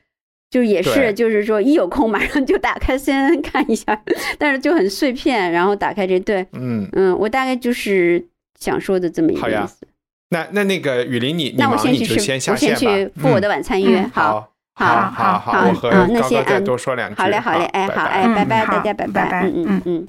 [0.52, 4.00] 就也是就是说一有空马上就打开先看一下，
[4.38, 8.24] 但是就很碎片，然后打开这对，嗯嗯，我大概就是
[8.60, 9.88] 想说的这么一个意思。
[10.30, 14.02] 那那那个雨林，你那我先去吃，我先去赴我的晚餐约。
[14.14, 17.16] 好，好，好，好，我和那先再多说两句。
[17.16, 20.08] 好嘞，好嘞，哎，好，哎，拜拜，大家拜拜，嗯嗯嗯。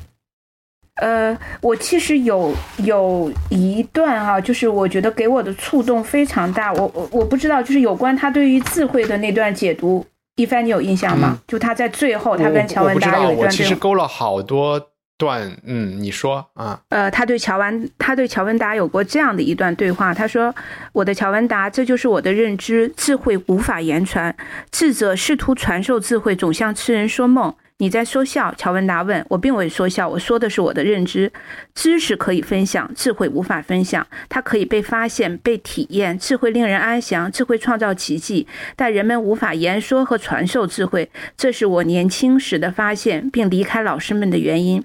[1.02, 6.72] 呃，我其实有有一段哈，就是我觉得给我的触动非常大。
[6.72, 10.02] 我我我不知道，就是有关他对于智慧的那段解读，
[10.36, 11.38] 一帆你有印象吗？
[11.46, 14.80] 就他在最后，他跟乔文达有一段我其实勾了好多。
[15.18, 20.54] 段，嗯，你说啊，呃，他对乔文，他对乔文达有过这样的一段对话，他说
[20.92, 24.34] ：“我的乔文达，这就是我的认知，智慧无法言传，
[24.70, 28.54] 智者试图传授智慧，总像痴人说梦。”你在说笑？
[28.56, 31.30] 乔文达问我，并未说笑，我说的是我的认知。
[31.74, 34.06] 知识可以分享，智慧无法分享。
[34.30, 36.18] 它可以被发现、被体验。
[36.18, 38.46] 智慧令人安详，智慧创造奇迹，
[38.76, 41.10] 但人们无法言说和传授智慧。
[41.36, 44.82] 这是我年轻时的发现，并离开老师们的原因。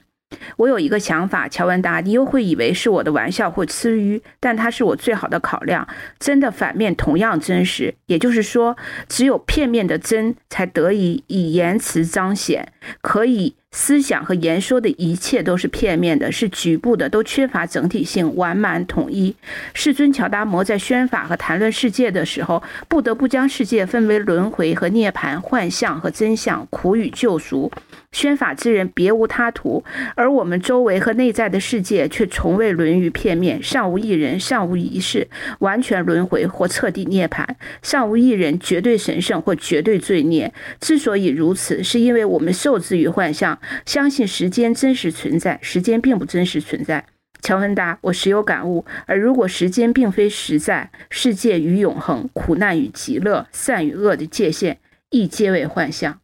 [0.58, 5.88] 我有一个想法，乔文达，你又会以为是我的玩笑或吃鱼，但它是我最好的考量。
[6.20, 8.76] 真的反面同样真实，也就是说，
[9.08, 12.72] 只有片面的真才得以以言辞彰显，
[13.02, 13.56] 可以。
[13.74, 19.34] 思想和言说的一切都是片面的，是局部的，都缺乏整体性、完满统一。
[19.74, 27.72] 世尊乔达摩在宣法和谈论世界的时候，不得不将世界分为轮回和涅槃、幻象和真相、苦与救赎。
[28.12, 29.82] 宣法之人别无他途，
[30.16, 35.26] 而我们周围和内在的世界却从未沦于片面，尚无一人，尚无一事
[35.60, 37.46] 完全轮回或彻底涅槃，
[37.82, 40.54] 尚无一人绝对神圣或绝对罪孽。
[40.82, 43.58] 之所以如此，是因为我们受制于幻象。
[43.86, 47.06] 相信时间真实存在，时间并不真实存在。
[47.42, 48.86] 乔文达，我时有感悟。
[49.08, 56.22] 而如果时间并非实在，世界与永恒、苦难与极乐、善与恶的界限亦皆为幻象。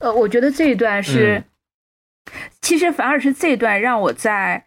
[0.00, 1.44] 呃，我觉得这一段是，
[2.60, 4.66] 其实反而是这段让我在，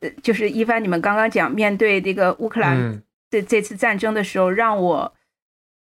[0.00, 5.12] 呃，就是一帆你们刚刚讲面对这个乌克兰这这次战争的时候，让我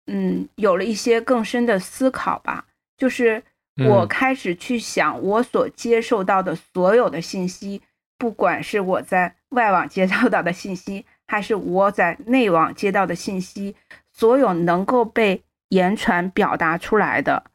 [0.05, 3.41] 嗯有了一些更深的思考吧，就是。
[3.77, 7.81] 我开始去想，我所接受到的所有的信息，
[8.17, 13.75] 不管是我在外网接受到的信息，还是我在内网接到的信息，
[14.11, 17.45] 所有能够被言传表达出来的，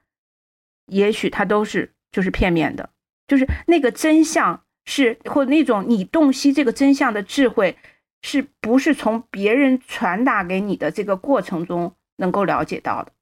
[0.87, 2.91] 也许它都是就是片面的，
[3.29, 7.77] 就是那个真相是或那种你洞悉这个真相的智慧，
[8.23, 13.13] 是不是从别人传达给你的这个过程中能够了解到的？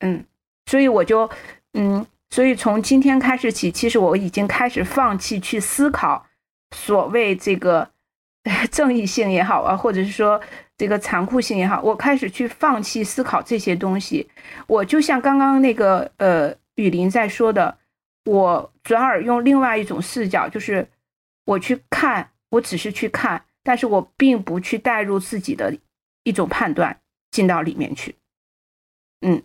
[0.00, 0.26] 嗯。
[0.70, 1.28] 所以我就，
[1.72, 6.24] 嗯，所以从今天开始起，其实我已经开始放弃去思考
[6.76, 7.90] 所谓这个
[8.70, 10.40] 正义性也好啊，或者是说
[10.76, 14.30] 这个残酷性也好，我开始去放弃思考这些东西。
[14.68, 17.76] 我就像刚刚那个呃雨林在说的，
[18.26, 20.88] 我转而用另外一种视角，就是
[21.46, 25.76] 我去看，我只是去看，但是我并不去带入自己的
[26.22, 27.00] 一种判断
[27.32, 28.14] 进到里面去，
[29.22, 29.42] 嗯。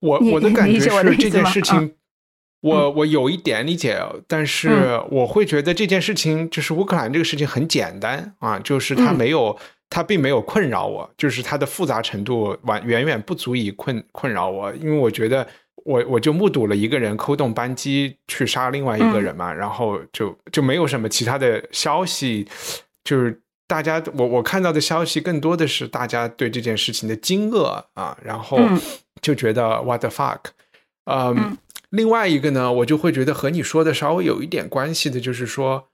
[0.00, 1.60] 我我的感觉是这件事？
[1.62, 1.94] 情，
[2.60, 9.58] 我我有一点理解，但是我会觉得这件事情就是乌克兰这个事情很简单啊，就是它没有，
[9.90, 15.46] 它并没有困扰我，就是它的复杂程度完远远不足以困困扰我，因为我觉得
[15.84, 22.46] 我我就目睹了一个人扣动扳机去杀另外一个人嘛，然后就就没有什么其他的消息，
[23.04, 28.58] 就是大家我我看到的消息更多的是大家对这件事情的惊愕啊，然后。
[29.22, 30.40] 就觉得 what the fuck，
[31.06, 31.56] 嗯，
[31.88, 35.88] 另外一个呢，我就会觉得和你说的稍微有一点关系的，就是说，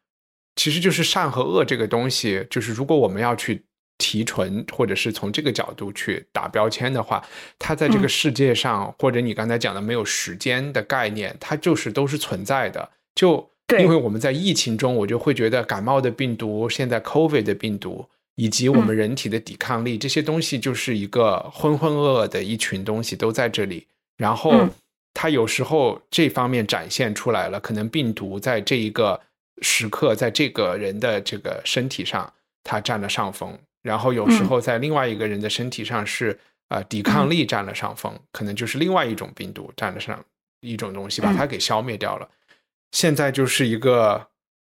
[0.57, 3.62] 其实就是善和恶这个东西，就是如果我们要去
[3.99, 7.25] 提纯，或者是从这个角度去打标签的话，
[7.57, 12.91] 它在这个世界上，或者你刚才讲的没有时间的概念，它就是都是存在的。
[13.14, 13.49] 就
[13.79, 18.09] 因为我们在疫情中，我就会觉得感冒的病毒，现在 COVID 的病毒。
[18.37, 23.87] 以及我们人体的抵抗力，这些东西就是一个浑浑噩噩的一群东西都在这里。
[24.16, 24.66] 然后
[25.12, 29.21] 它有时候这方面展现出来了，可能病毒在这一个
[29.61, 32.33] 时刻，在这个人的这个身体上，
[32.64, 33.59] 它占了上风。
[33.83, 40.18] 然后有时候在另外一个人的身体上是啊，抵抗力占了上风，可能就是另外一种病毒占了上
[40.61, 42.27] 一种东西，把它给消灭掉了。
[42.93, 44.28] 现在就是一个，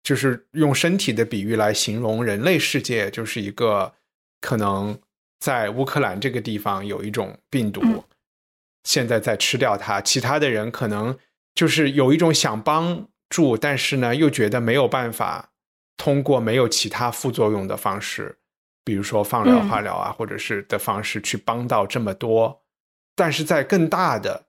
[0.04, 3.94] 就是用身体的比喻来形容人类世界，就是一个
[4.40, 5.00] 可能
[5.40, 8.04] 在乌克兰这个地方有一种病毒，
[8.84, 10.02] 现在在吃掉它。
[10.02, 11.18] 其他的人可能
[11.56, 15.52] 就是有一种想帮助，但是呢又觉得没有办法
[15.98, 18.40] 通过没有其他副作用的方式。
[18.84, 22.64] 比如说放疗、化疗啊，或者是的方式去帮到这么多，
[23.16, 24.48] 但是在更大的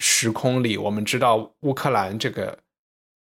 [0.00, 2.58] 时空里，我们知道乌克兰这个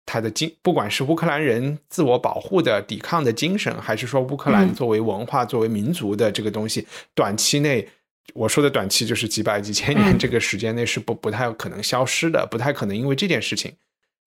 [0.05, 7.87] 他的精，不管是乌克兰人自我保护的抵抗的精神，还是说乌克兰作为文化、作为民族的这个东西，短期内
[8.33, 13.75] 我说的短期就是几百几千年这个时间内是不不太可能消失的，不太可能因为这件事情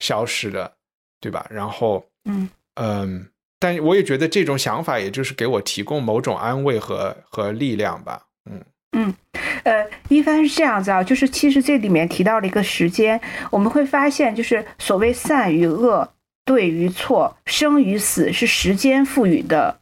[0.01, 0.76] 消失的，
[1.20, 1.47] 对吧？
[1.51, 3.28] 然后，嗯嗯。
[3.61, 8.26] 但我也觉得这种想法，也就是给我提供某种安慰和和力量吧。
[8.51, 8.62] 嗯
[8.97, 9.12] 嗯，
[9.64, 13.20] 呃，一般是这样子啊，就是其实这里面提到了一个时间，
[13.51, 16.14] 我们会发现，就是所谓善与恶、
[16.45, 19.80] 对与错、生与死，是时间赋予的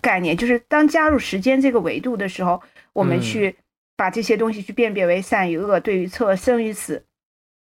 [0.00, 0.34] 概念。
[0.34, 2.62] 就是当加入时间这个维度的时候，
[2.94, 3.54] 我们去
[3.96, 7.04] 把这些东西去辨别为善与恶、对与错、生与死。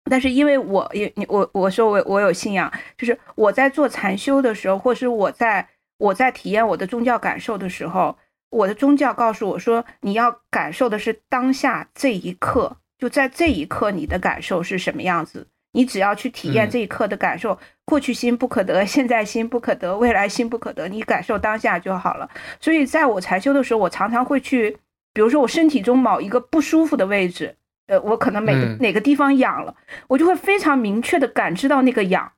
[0.09, 8.17] 但是因为我也我我说我我有信仰，就是我在做禅修的时候，或是我在我在体验我的宗教感受的时候，
[8.53, 22.29] 我的宗教告诉我说，你要感受的是当下这一刻，就在这一刻你的感受是什么样子，你只要去体验这一刻的感受，过去心不可得，现在心不可得，未来心不可得，你感受当下就好了。
[22.59, 24.77] 所以在我禅修的时候，我常常会去，
[25.13, 27.55] 比如说我身体中某一个不舒服的位置。
[27.87, 29.75] 呃，我可能每个哪个地方痒了，
[30.07, 32.31] 我就会非常明确的感知到那个痒，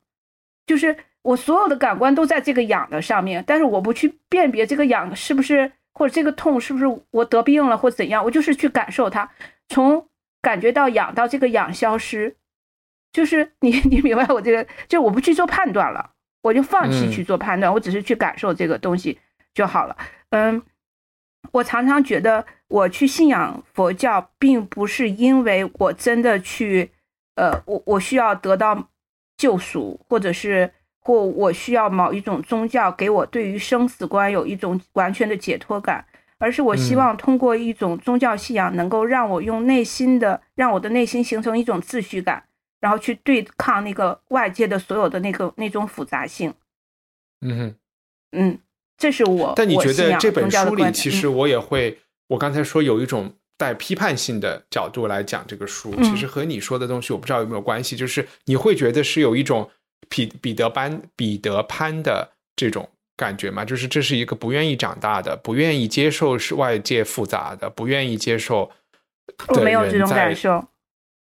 [0.66, 9.31] 就是我所有的感官都在这个痒的上面，但是我不去辨别这个痒是不是或者这个痛是不是我得病了或怎样，我就是去感受它，
[9.67, 10.07] 从
[10.41, 12.35] 感觉到痒到这个痒消失，
[13.11, 16.11] 就是你 你明白我这个，就我不去做判断了，
[16.43, 19.19] 我就放弃去做判断，我只是去感受这个东西
[19.55, 19.97] 就好了。
[20.29, 20.61] 嗯，
[21.53, 22.45] 我常常觉得。
[22.67, 26.89] 我去信仰佛教，并不是因为我真的去，
[27.35, 28.89] 呃，我我需要得到
[29.37, 30.73] 救赎，或者是
[31.06, 36.03] 或我需要某一种宗教给我对于生死观有一种完全的解脱感，
[36.39, 42.43] 而是我希望通过一种宗教信仰，能够让我用内心的，让我的内心形成一种秩序感，
[42.82, 46.51] 然后去对抗那个外界的所有的那个那种复杂性。
[47.41, 47.76] 嗯哼
[48.32, 48.60] 嗯，
[48.97, 49.53] 这是我。
[49.56, 51.99] 但你觉得这本书里，其实我也会。
[52.30, 57.95] 我刚才说有一种带批判性的角度来讲这个书，其实和你说的东西我不知道有没有关系。
[57.95, 59.70] 就是你会觉得是有一种
[60.10, 63.64] 彼彼得班彼得潘的这种感觉嘛？
[63.66, 68.72] 就是这是一个不愿意长大的、不愿意接受是外界复杂的、不愿意接受。
[69.49, 70.68] 我没有这种感受，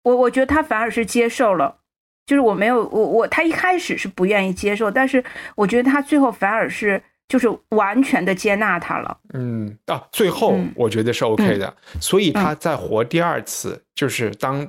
[0.03, 1.79] 我我觉得他反而是接受了。
[2.27, 5.25] 就是我没有我我他一开始是不愿意接受，但是
[5.57, 7.03] 我觉得他最后反而是。
[7.31, 14.69] 就是完全的接纳他了，嗯啊，最后我觉得是 OK 的，所以他在活第二次，就是当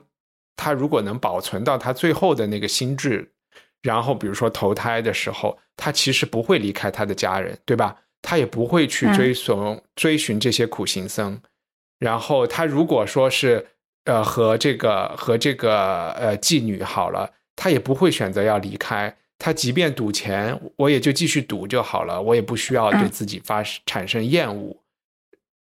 [0.56, 3.32] 他如果能保存到他最后的那个心智，
[3.82, 7.95] 然后比如说投胎的时候，他其实不会离开他的家人，对吧？
[8.21, 11.41] 他也不会去追随追寻这些苦行僧，
[11.97, 13.65] 然后他如果说是
[14.05, 19.18] 呃和这个和这个呃妓女好了，他也不会选择要离开。
[19.39, 24.77] 他即便赌钱，我也就继续赌就好了，我也不需要对自己发产生厌恶，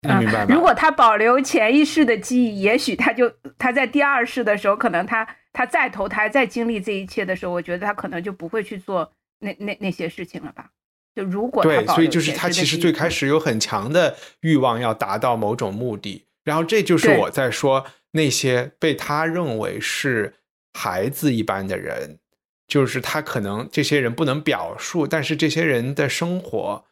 [0.02, 0.54] 你明白吗？
[0.54, 10.70] 如果他保留前一世的记忆，也许他就他在第二世的时候，可能他他再投胎再经历这一切的时候，我觉得他可能就不会去做那那那些事情了吧？
[11.16, 20.36] 就如果对，所以就是他其实最开始有很强的欲望要达到某种目的，然后这就是我在说那些被他认为是
[20.74, 22.20] 孩子一般的人。
[22.68, 26.84] 就是他可能这些人不能表述，但是这些人的生活，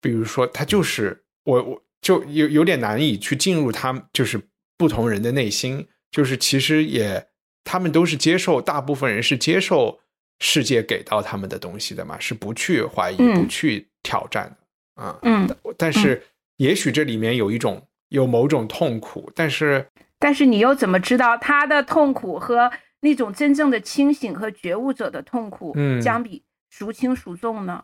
[0.00, 4.38] 比如说他就是我，我就有有点难以去进入他就是
[4.76, 7.26] 不同人的内心，就是其实也
[7.64, 9.98] 他们都是接受，大部分人是接受
[10.40, 15.18] 世界给到他们的东西的嘛，是不去怀疑、不去挑战的啊。
[15.22, 15.48] 嗯，
[15.78, 16.22] 但是
[16.58, 19.88] 也许这里面有一种有某种痛苦，但是
[20.18, 22.70] 但是你又怎么知道他的痛苦和？
[23.04, 27.82] 那种真正的清醒和觉悟者的痛苦，嗯，相比孰轻孰重呢？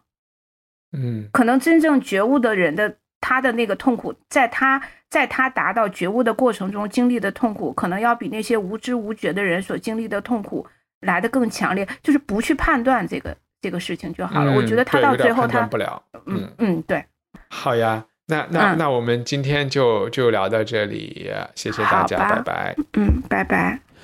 [0.92, 4.80] 嗯，可能真正觉悟的人的他的那个痛苦，在他
[5.10, 10.66] 在他达到觉悟的过程中经历的痛苦，可能要比那些无知无觉的人所经历的痛苦
[11.00, 11.86] 来的更强烈。
[12.02, 14.52] 就是不去判断这个这个事情就好了。
[14.52, 16.02] 我觉得他到最后他不了。
[16.26, 17.04] 嗯嗯，对。
[17.48, 22.76] 好呀，那那那我们今天就就聊到这里，谢谢大家，拜拜。
[22.94, 23.80] 嗯，拜拜。